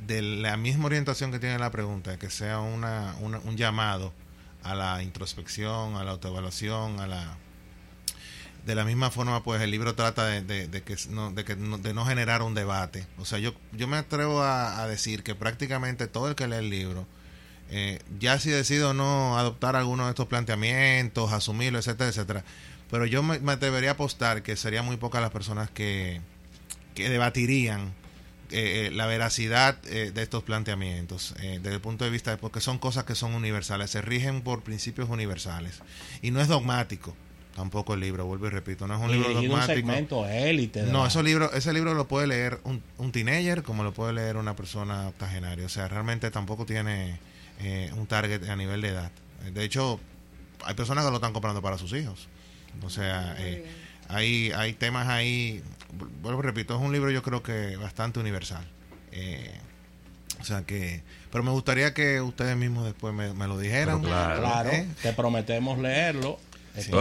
de 0.06 0.22
la 0.22 0.56
misma 0.56 0.86
orientación 0.86 1.30
que 1.32 1.38
tiene 1.38 1.58
la 1.58 1.70
pregunta, 1.70 2.18
que 2.18 2.30
sea 2.30 2.58
una, 2.60 3.14
una- 3.20 3.38
un 3.40 3.56
llamado 3.56 4.12
a 4.62 4.74
la 4.74 5.02
introspección, 5.02 5.96
a 5.96 6.04
la 6.04 6.12
autoevaluación, 6.12 7.00
a 7.00 7.06
la... 7.06 7.36
De 8.66 8.74
la 8.74 8.84
misma 8.84 9.10
forma, 9.10 9.42
pues 9.42 9.62
el 9.62 9.70
libro 9.70 9.94
trata 9.94 10.26
de, 10.26 10.68
que, 10.84 10.96
no, 11.08 11.32
de, 11.32 11.44
que 11.46 11.56
no, 11.56 11.78
de 11.78 11.94
no 11.94 12.04
generar 12.04 12.42
un 12.42 12.54
debate. 12.54 13.06
O 13.18 13.24
sea, 13.24 13.38
yo, 13.38 13.54
yo 13.72 13.88
me 13.88 13.96
atrevo 13.96 14.42
a, 14.42 14.86
decir 14.86 15.22
que 15.22 15.34
prácticamente 15.34 16.08
todo 16.08 16.28
el 16.28 16.34
que 16.34 16.46
lee 16.46 16.56
el 16.56 16.68
libro, 16.68 17.06
eh, 17.70 18.00
ya 18.18 18.38
si 18.38 18.50
decide 18.50 18.84
o 18.84 18.92
no 18.92 19.38
adoptar 19.38 19.76
alguno 19.76 20.04
de 20.04 20.10
estos 20.10 20.26
planteamientos, 20.26 21.32
asumirlo, 21.32 21.78
etcétera, 21.78 22.10
etcétera. 22.10 22.44
Pero 22.90 23.06
yo 23.06 23.22
me, 23.22 23.38
me 23.38 23.52
atrevería 23.52 23.90
a 23.90 23.92
apostar 23.92 24.42
que 24.42 24.56
serían 24.56 24.84
muy 24.84 24.96
pocas 24.96 25.20
las 25.22 25.30
personas 25.30 25.70
que, 25.70 26.20
que 26.94 27.08
debatirían 27.08 27.92
eh, 28.50 28.86
eh, 28.86 28.90
la 28.92 29.06
veracidad 29.06 29.78
eh, 29.86 30.10
de 30.12 30.22
estos 30.22 30.42
planteamientos 30.42 31.34
eh, 31.40 31.60
desde 31.62 31.76
el 31.76 31.80
punto 31.80 32.04
de 32.04 32.10
vista 32.10 32.32
de 32.32 32.36
porque 32.36 32.60
son 32.60 32.78
cosas 32.78 33.04
que 33.04 33.14
son 33.14 33.34
universales, 33.34 33.90
se 33.90 34.02
rigen 34.02 34.42
por 34.42 34.62
principios 34.62 35.08
universales 35.08 35.80
y 36.20 36.32
no 36.32 36.40
es 36.40 36.48
dogmático 36.48 37.14
tampoco 37.54 37.94
el 37.94 38.00
libro, 38.00 38.26
vuelvo 38.26 38.46
y 38.46 38.50
repito, 38.50 38.88
no 38.88 38.94
es 38.94 39.00
un 39.00 39.10
Y 39.10 39.12
libro 39.14 39.28
un 39.38 39.48
dogmático. 39.48 39.74
segmento 39.74 40.26
élite. 40.26 40.82
No, 40.84 41.06
esos 41.06 41.22
libros, 41.22 41.50
ese 41.54 41.72
libro 41.72 41.94
lo 41.94 42.08
puede 42.08 42.26
leer 42.26 42.58
un, 42.64 42.82
un 42.98 43.12
teenager 43.12 43.62
como 43.62 43.84
lo 43.84 43.92
puede 43.92 44.12
leer 44.14 44.36
una 44.36 44.56
persona 44.56 45.08
octogenaria. 45.08 45.66
O 45.66 45.68
sea, 45.68 45.86
realmente 45.86 46.30
tampoco 46.30 46.64
tiene 46.64 47.18
un 47.96 48.06
target 48.06 48.48
a 48.48 48.56
nivel 48.56 48.80
de 48.80 48.88
edad. 48.88 49.10
De 49.52 49.62
hecho, 49.64 50.00
hay 50.64 50.74
personas 50.74 51.04
que 51.04 51.10
lo 51.10 51.16
están 51.16 51.32
comprando 51.32 51.60
para 51.60 51.76
sus 51.76 51.92
hijos. 51.92 52.28
O 52.82 52.90
sea, 52.90 53.34
eh, 53.38 53.66
hay, 54.08 54.52
hay 54.52 54.72
temas 54.72 55.08
ahí, 55.08 55.62
vuelvo 56.22 56.40
y 56.40 56.46
repito, 56.46 56.74
es 56.74 56.80
un 56.80 56.92
libro 56.92 57.10
yo 57.10 57.22
creo 57.22 57.42
que 57.42 57.76
bastante 57.76 58.20
universal. 58.20 58.66
Eh, 59.12 59.52
o 60.40 60.44
sea 60.44 60.62
que, 60.62 61.02
pero 61.30 61.44
me 61.44 61.50
gustaría 61.50 61.92
que 61.92 62.20
ustedes 62.20 62.56
mismos 62.56 62.84
después 62.84 63.12
me, 63.14 63.32
me 63.34 63.46
lo 63.46 63.58
dijeran. 63.58 64.00
Pero 64.00 64.12
claro. 64.12 64.40
Claro, 64.40 64.70
¿eh? 64.70 64.86
te 65.02 65.12
prometemos 65.12 65.78
leerlo. 65.78 66.38
Esto, 66.76 67.00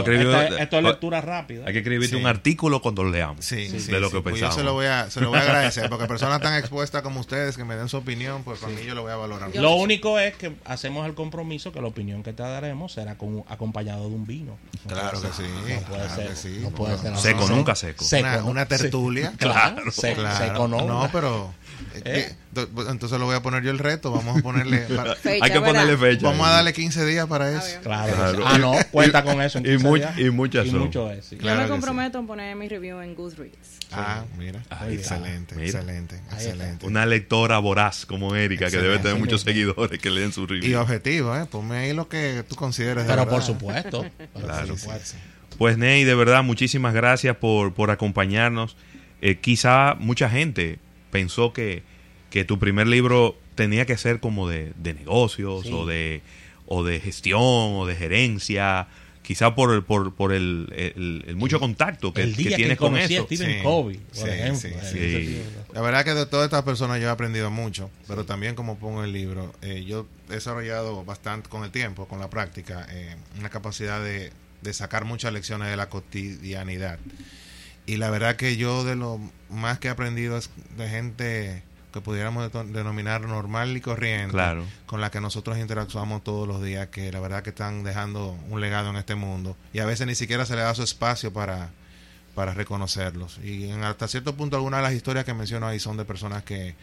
es 0.78 0.82
lectura 0.82 1.20
rápida. 1.20 1.64
Hay 1.66 1.72
que 1.72 1.78
escribirte 1.78 2.16
Sí. 2.16 2.20
un 2.22 2.26
artículo 2.26 2.82
cuando 2.82 3.04
lo 3.04 3.10
leamos. 3.10 3.44
Sí, 3.44 3.68
de 3.68 3.80
sí, 3.80 3.90
lo 3.92 4.08
sí, 4.08 4.16
que 4.16 4.20
pues 4.22 4.34
yo 4.34 4.46
pensamos. 4.46 4.54
se 4.56 4.62
lo 4.64 4.72
voy 4.74 4.86
a, 4.86 5.10
se 5.10 5.20
lo 5.20 5.28
voy 5.30 5.38
a 5.38 5.42
agradecer, 5.48 5.88
porque 5.88 6.06
personas 6.06 6.40
tan 6.40 6.54
expuestas 6.58 7.02
como 7.02 7.20
ustedes 7.20 7.56
que 7.56 7.64
me 7.64 7.76
den 7.76 7.88
su 7.88 7.96
opinión, 7.98 8.42
pues 8.42 8.58
para 8.60 8.72
mí 8.72 8.80
yo 8.84 8.94
lo 8.94 9.02
voy 9.02 9.12
a 9.12 9.16
valorar. 9.16 9.52
Yo- 9.52 9.62
Lo 9.62 9.74
único 9.74 10.18
es 10.18 10.34
que 10.36 10.52
hacemos 10.64 11.06
el 11.06 11.14
compromiso 11.14 11.72
que 11.72 11.80
la 11.80 11.88
opinión 11.88 12.22
que 12.22 12.32
te 12.32 12.42
daremos 12.42 12.92
será 12.92 13.16
con, 13.16 13.44
acompañado 13.48 14.08
de 14.08 14.14
un 14.14 14.26
vino. 14.26 14.58
No 14.84 14.94
Claro 14.94 15.20
que 15.20 15.28
sí, 15.28 15.42
No 15.42 15.62
puede 15.62 15.80
claro 15.84 16.14
ser. 16.16 16.28
que 16.28 16.36
sí. 16.36 16.58
No 16.62 16.70
puede 16.70 16.98
ser 16.98 17.16
Seco, 17.16 17.48
nunca 17.48 17.74
seco. 17.74 18.04
una, 18.44 18.66
tertulia. 18.66 19.30
Sí. 19.30 19.36
Claro, 19.38 19.90
seco, 19.92 20.20
Claro. 20.20 20.44
seco 20.46 20.68
no. 20.68 20.80
No, 20.86 21.08
pero 21.12 21.52
eh, 21.94 22.02
¿Eh? 22.04 22.36
eh, 22.56 22.66
entonces 22.88 23.18
lo 23.18 23.26
voy 23.26 23.36
a 23.36 23.42
poner 23.42 23.62
yo 23.62 23.70
el 23.70 23.78
reto. 23.78 24.10
Vamos 24.12 24.38
a 24.38 24.42
ponerle. 24.42 24.78
para- 24.96 25.14
Fecha, 25.16 25.44
Hay 25.44 25.50
que 25.50 25.58
¿verdad? 25.58 25.66
ponerle 25.82 25.96
fecha. 25.96 26.26
vamos 26.26 26.46
a 26.46 26.50
darle 26.50 26.72
15 26.72 27.04
días 27.06 27.26
para 27.26 27.50
eso. 27.50 27.80
Claro. 27.82 28.12
Claro. 28.14 28.44
Ah, 28.46 28.58
no, 28.58 28.72
cuenta 28.90 29.22
con 29.22 29.40
eso. 29.42 29.59
En 29.64 29.66
Y 29.74 29.76
15 29.76 29.86
mu- 29.88 29.94
días. 29.96 30.18
y 30.18 30.30
muchas 30.30 30.66
Y 30.66 30.70
son. 30.70 30.80
mucho 30.80 31.10
es, 31.10 31.24
sí. 31.26 31.36
Claro 31.36 31.56
Yo 31.56 31.60
me 31.62 31.66
sí. 31.66 31.70
comprometo 31.72 32.18
a 32.18 32.22
poner 32.22 32.56
mi 32.56 32.68
review 32.68 33.00
en 33.00 33.14
Goodreads. 33.14 33.78
Ah, 33.92 34.24
mira. 34.38 34.62
Excelente, 34.88 35.54
Mira. 35.56 35.66
excelente, 35.66 36.16
excelente. 36.32 36.86
Una 36.86 37.06
lectora 37.06 37.58
voraz 37.58 38.06
como 38.06 38.34
Erika, 38.36 38.70
que 38.70 38.76
debe 38.78 38.98
tener 38.98 39.18
muchos 39.18 39.40
seguidores 39.42 39.98
que 39.98 40.10
leen 40.10 40.32
su 40.32 40.42
Y 40.44 40.46
review. 40.46 40.80
objetivo, 40.80 41.36
¿eh? 41.36 41.46
Ponme 41.50 41.76
ahí 41.78 41.92
lo 41.92 42.08
que 42.08 42.44
tú 42.48 42.54
consideres. 42.54 43.04
de 43.06 43.10
Pero 43.12 43.28
por 43.28 43.42
supuesto. 43.42 44.06
pero 44.34 44.46
Claro. 44.46 44.66
por 44.66 44.66
Sí, 44.66 44.72
sí, 44.74 44.80
supuesto. 44.80 45.06
sí. 45.06 45.16
Pues 45.58 45.76
Ney, 45.76 46.04
de 46.04 46.14
verdad, 46.14 46.42
muchísimas 46.44 46.94
gracias 46.94 47.36
por, 47.36 47.74
por 47.74 47.90
acompañarnos. 47.90 48.76
Eh, 49.20 49.36
quizá 49.40 49.94
mucha 49.98 50.30
gente 50.30 50.78
pensó 51.10 51.52
que, 51.52 51.82
que 52.30 52.44
tu 52.44 52.58
primer 52.58 52.86
libro 52.86 53.36
tenía 53.56 53.84
que 53.84 53.98
ser 53.98 54.20
como 54.20 54.48
de, 54.48 54.72
de 54.76 54.94
negocios 54.94 55.64
Sí. 55.64 55.72
o, 55.74 55.84
de, 55.84 56.22
o 56.66 56.84
de 56.84 57.00
gestión 57.00 57.42
o 57.42 57.84
de 57.86 57.96
gerencia. 57.96 58.86
Quizá 59.30 59.54
por, 59.54 59.72
el- 59.72 59.84
por, 59.84 60.12
por 60.12 60.32
el, 60.32 60.66
el- 60.76 61.24
el 61.28 61.36
mucho 61.36 61.60
contacto 61.60 62.12
que, 62.12 62.22
el 62.24 62.34
que 62.34 62.42
día 62.42 62.50
que, 62.50 62.56
tienes 62.56 62.78
con 62.78 62.90
conocí 62.94 63.14
a 63.14 63.18
eso. 63.18 63.26
Stephen 63.26 63.52
Sí, 63.58 63.62
Covey, 63.62 63.96
por 63.98 64.16
sí, 64.16 64.28
ejemplo. 64.28 64.80
sí, 64.90 65.42
La 65.72 65.80
verdad 65.82 66.04
que 66.04 66.14
de 66.14 66.26
todas 66.26 66.46
estas 66.46 66.64
personas 66.64 67.00
yo 67.00 67.06
he 67.06 67.10
aprendido 67.10 67.48
mucho, 67.48 67.92
pero 68.08 68.24
también 68.26 68.56
como 68.56 68.76
pongo 68.80 68.98
en 69.04 69.04
el 69.04 69.12
libro, 69.12 69.54
eh, 69.62 69.84
yo 69.86 70.08
he 70.28 70.32
desarrollado 70.32 71.04
bastante 71.04 71.48
con 71.48 71.62
el 71.62 71.70
tiempo, 71.70 72.08
con 72.08 72.18
la 72.18 72.28
práctica, 72.28 72.88
eh, 72.90 73.14
una 73.38 73.50
capacidad 73.50 74.02
de, 74.02 74.32
de 74.62 74.72
sacar 74.74 75.04
muchas 75.04 75.32
lecciones 75.32 75.68
de 75.70 75.76
la 75.76 75.88
cotidianidad. 75.88 76.98
Y 77.86 77.98
la 77.98 78.10
verdad 78.10 78.34
que 78.34 78.56
yo 78.56 78.82
de 78.82 78.96
lo 78.96 79.20
más 79.48 79.78
que 79.78 79.86
he 79.86 79.90
aprendido 79.92 80.36
es 80.38 80.50
de 80.76 80.88
gente 80.88 81.62
que 81.92 82.00
pudiéramos 82.00 82.50
denominar 82.72 83.22
normal 83.22 83.76
y 83.76 83.80
corriente, 83.80 84.32
Claro. 84.32 84.64
con 84.86 85.00
la 85.00 85.10
que 85.10 85.20
nosotros 85.20 85.58
interactuamos 85.58 86.22
todos 86.24 86.46
los 86.46 86.62
días, 86.62 86.88
que 86.88 87.10
la 87.12 87.20
verdad 87.20 87.42
que 87.42 87.50
están 87.50 87.82
dejando 87.84 88.36
un 88.48 88.60
legado 88.60 88.90
en 88.90 88.96
este 88.96 89.14
mundo 89.14 89.56
y 89.72 89.78
a 89.80 89.86
veces 89.86 90.06
ni 90.06 90.14
siquiera 90.14 90.44
se 90.46 90.56
le 90.56 90.62
da 90.62 90.74
su 90.74 90.82
espacio 90.82 91.32
para, 91.32 91.70
para 92.34 92.54
reconocerlos. 92.54 93.38
Y 93.42 93.70
en 93.70 93.84
hasta 93.84 94.08
cierto 94.08 94.34
punto 94.36 94.56
algunas 94.56 94.78
de 94.78 94.82
las 94.84 94.92
historias 94.94 95.24
que 95.24 95.34
menciono 95.34 95.66
ahí 95.66 95.80
son 95.80 95.96
de 95.96 96.04
personas 96.04 96.42
que, 96.44 96.74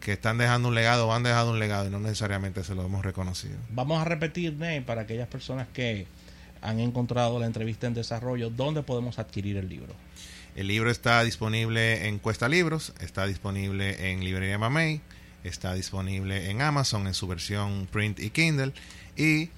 que 0.00 0.12
están 0.12 0.38
dejando 0.38 0.68
un 0.68 0.74
legado 0.74 1.08
o 1.08 1.12
han 1.14 1.22
dejado 1.22 1.52
un 1.52 1.58
legado 1.58 1.86
y 1.86 1.90
no 1.90 1.98
necesariamente 2.00 2.64
se 2.64 2.74
lo 2.74 2.84
hemos 2.84 3.04
reconocido. 3.04 3.56
Vamos 3.70 4.00
a 4.00 4.04
repetir, 4.04 4.54
Ney, 4.54 4.80
para 4.80 5.02
aquellas 5.02 5.28
personas 5.28 5.68
que 5.72 6.06
han 6.62 6.80
encontrado 6.80 7.38
la 7.38 7.46
entrevista 7.46 7.86
en 7.86 7.94
desarrollo, 7.94 8.50
¿dónde 8.50 8.82
podemos 8.82 9.18
adquirir 9.18 9.56
el 9.56 9.68
libro? 9.68 9.94
El 10.56 10.66
libro 10.68 10.90
está 10.90 11.22
disponible 11.22 12.08
en 12.08 12.18
Cuesta 12.18 12.48
Libros, 12.48 12.92
está 13.00 13.26
disponible 13.26 14.10
en 14.10 14.24
Librería 14.24 14.56
Mamey, 14.58 15.00
está 15.44 15.74
disponible 15.74 16.50
en 16.50 16.62
Amazon 16.62 17.06
en 17.06 17.12
su 17.14 17.26
versión 17.28 17.86
print 17.92 18.18
y 18.20 18.30
Kindle 18.30 18.72
y 19.16 19.50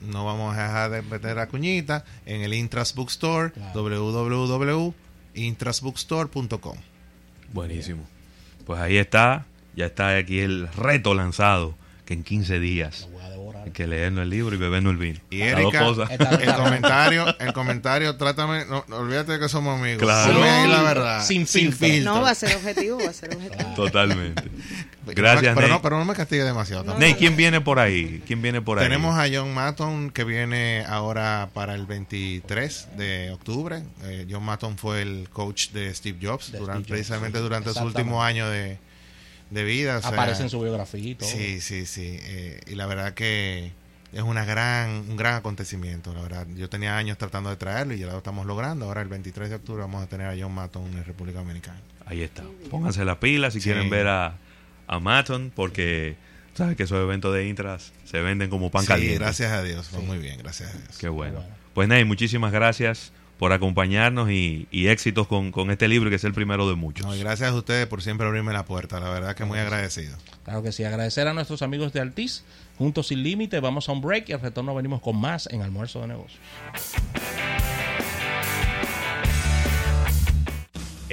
no 0.00 0.24
vamos 0.24 0.56
a 0.56 0.62
dejar 0.62 0.90
de 0.92 1.02
meter 1.02 1.36
la 1.36 1.48
cuñita 1.48 2.04
en 2.24 2.40
el 2.42 2.54
Intras 2.54 2.94
Bookstore 2.94 3.50
Claro. 3.52 3.82
www.intrasbookstore.com. 3.82 6.76
Buenísimo. 7.52 8.06
Pues 8.66 8.80
ahí 8.80 8.96
está, 8.96 9.46
ya 9.76 9.86
está 9.86 10.16
aquí 10.16 10.40
el 10.40 10.68
reto 10.72 11.14
lanzado, 11.14 11.74
que 12.04 12.14
en 12.14 12.22
15 12.22 12.60
días 12.60 13.08
hay 13.64 13.70
que 13.70 13.86
leernos 13.86 14.24
el 14.24 14.30
libro 14.30 14.54
y 14.54 14.58
bebernos 14.58 14.92
el 14.92 14.98
vino. 14.98 15.20
Y 15.30 15.40
Erika, 15.40 15.86
el 15.88 16.54
comentario, 16.54 17.38
el 17.38 17.52
comentario, 17.54 18.16
trátame, 18.16 18.66
no, 18.66 18.84
no, 18.88 18.96
olvídate 18.96 19.32
de 19.32 19.38
que 19.38 19.48
somos 19.48 19.80
amigos. 19.80 20.02
Claro. 20.02 20.42
Ahí 20.42 20.68
la 20.68 20.82
verdad. 20.82 21.24
Sin 21.24 21.46
filtro. 21.46 22.14
No, 22.14 22.20
va 22.20 22.30
a 22.30 22.34
ser 22.34 22.54
objetivo, 22.56 22.98
va 23.02 23.10
a 23.10 23.12
ser 23.12 23.34
objetivo. 23.34 23.74
Totalmente. 23.74 24.42
Gracias, 25.06 25.54
pero 25.54 25.66
Ney. 25.66 25.76
no, 25.76 25.82
pero 25.82 25.98
no 25.98 26.04
me 26.04 26.14
castigue 26.14 26.44
demasiado. 26.44 26.82
tampoco. 26.82 27.00
Ney, 27.00 27.14
¿quién 27.14 27.36
viene 27.36 27.60
por 27.60 27.78
ahí? 27.78 28.22
¿Quién 28.26 28.42
viene 28.42 28.60
por 28.60 28.78
ahí? 28.78 28.84
Tenemos 28.84 29.18
a 29.18 29.26
John 29.32 29.52
Matton 29.52 30.10
que 30.10 30.24
viene 30.24 30.84
ahora 30.86 31.48
para 31.52 31.74
el 31.74 31.86
23 31.86 32.88
de 32.96 33.30
octubre. 33.32 33.82
Eh, 34.02 34.26
John 34.30 34.44
Matton 34.44 34.78
fue 34.78 35.02
el 35.02 35.28
coach 35.30 35.70
de 35.70 35.94
Steve 35.94 36.18
Jobs 36.20 36.52
De 36.52 36.58
durante, 36.58 36.84
Steve 36.84 36.98
Jobs, 36.98 37.06
precisamente 37.06 37.38
sí. 37.38 37.42
durante 37.42 37.72
su 37.72 37.82
último 37.82 38.22
año 38.22 38.48
de, 38.48 38.78
de 39.54 39.64
vida. 39.64 39.98
o 39.98 40.00
sea, 40.00 40.10
Aparece 40.10 40.42
en 40.42 40.50
su 40.50 40.60
biografía 40.60 41.00
y 41.10 41.14
todo. 41.14 41.28
Sí, 41.28 41.60
sí, 41.60 41.86
sí. 41.86 42.18
eh, 42.22 42.60
y 42.66 42.74
la 42.74 42.86
verdad 42.86 43.14
que 43.14 43.72
es 44.12 44.22
una 44.22 44.44
gran, 44.44 44.90
un 45.08 45.16
gran 45.16 45.34
acontecimiento. 45.34 46.12
La 46.12 46.20
verdad, 46.22 46.46
yo 46.56 46.68
tenía 46.68 46.96
años 46.96 47.16
tratando 47.18 47.50
de 47.50 47.56
traerlo 47.56 47.94
y 47.94 47.98
ya 47.98 48.06
lo 48.06 48.18
estamos 48.18 48.46
logrando. 48.46 48.84
Ahora 48.86 49.00
el 49.02 49.08
23 49.08 49.48
de 49.48 49.56
octubre 49.56 49.80
vamos 49.82 50.02
a 50.02 50.06
tener 50.06 50.26
a 50.28 50.34
John 50.38 50.52
Matton 50.52 50.84
en 50.92 51.04
República 51.04 51.38
Dominicana. 51.38 51.80
Ahí 52.06 52.22
está. 52.22 52.42
Pónganse 52.70 53.04
la 53.04 53.18
pila 53.18 53.50
si 53.50 53.60
Sí. 53.60 53.64
quieren 53.70 53.88
ver 53.90 54.06
a, 54.08 54.36
a 54.86 54.98
Matton, 55.00 55.50
porque 55.54 56.16
sabes 56.54 56.76
que 56.76 56.82
esos 56.84 56.98
eventos 57.02 57.34
de 57.34 57.48
intras 57.48 57.92
se 58.04 58.20
venden 58.20 58.50
como 58.50 58.70
pan 58.70 58.82
sí, 58.82 58.88
caliente. 58.88 59.18
gracias 59.18 59.50
a 59.52 59.62
Dios. 59.62 59.88
Fue 59.88 60.00
muy 60.00 60.18
bien, 60.18 60.38
gracias 60.38 60.74
a 60.74 60.78
Dios. 60.78 60.98
Qué 60.98 61.08
bueno. 61.08 61.36
bueno. 61.40 61.48
Pues 61.72 61.88
Ney, 61.88 62.04
muchísimas 62.04 62.52
gracias 62.52 63.10
por 63.38 63.52
acompañarnos 63.52 64.30
y, 64.30 64.68
y 64.70 64.88
éxitos 64.88 65.26
con, 65.26 65.50
con 65.50 65.70
este 65.70 65.88
libro 65.88 66.10
que 66.10 66.16
es 66.16 66.24
el 66.24 66.32
primero 66.32 66.68
de 66.68 66.76
muchos. 66.76 67.06
No, 67.06 67.14
y 67.14 67.20
gracias 67.20 67.50
a 67.50 67.54
ustedes 67.54 67.86
por 67.86 68.02
siempre 68.02 68.26
abrirme 68.26 68.52
la 68.52 68.64
puerta. 68.64 69.00
La 69.00 69.10
verdad 69.10 69.34
que 69.34 69.44
muy 69.44 69.58
agradecido. 69.58 70.16
Claro 70.44 70.62
que 70.62 70.72
sí. 70.72 70.84
Agradecer 70.84 71.26
a 71.26 71.34
nuestros 71.34 71.62
amigos 71.62 71.92
de 71.92 72.00
Altiz. 72.00 72.44
Juntos 72.78 73.08
sin 73.08 73.22
límite. 73.22 73.60
Vamos 73.60 73.88
a 73.88 73.92
un 73.92 74.00
break 74.00 74.28
y 74.28 74.32
al 74.32 74.40
retorno 74.40 74.74
venimos 74.74 75.00
con 75.00 75.16
más 75.16 75.48
en 75.50 75.62
Almuerzo 75.62 76.00
de 76.00 76.08
Negocios. 76.08 76.40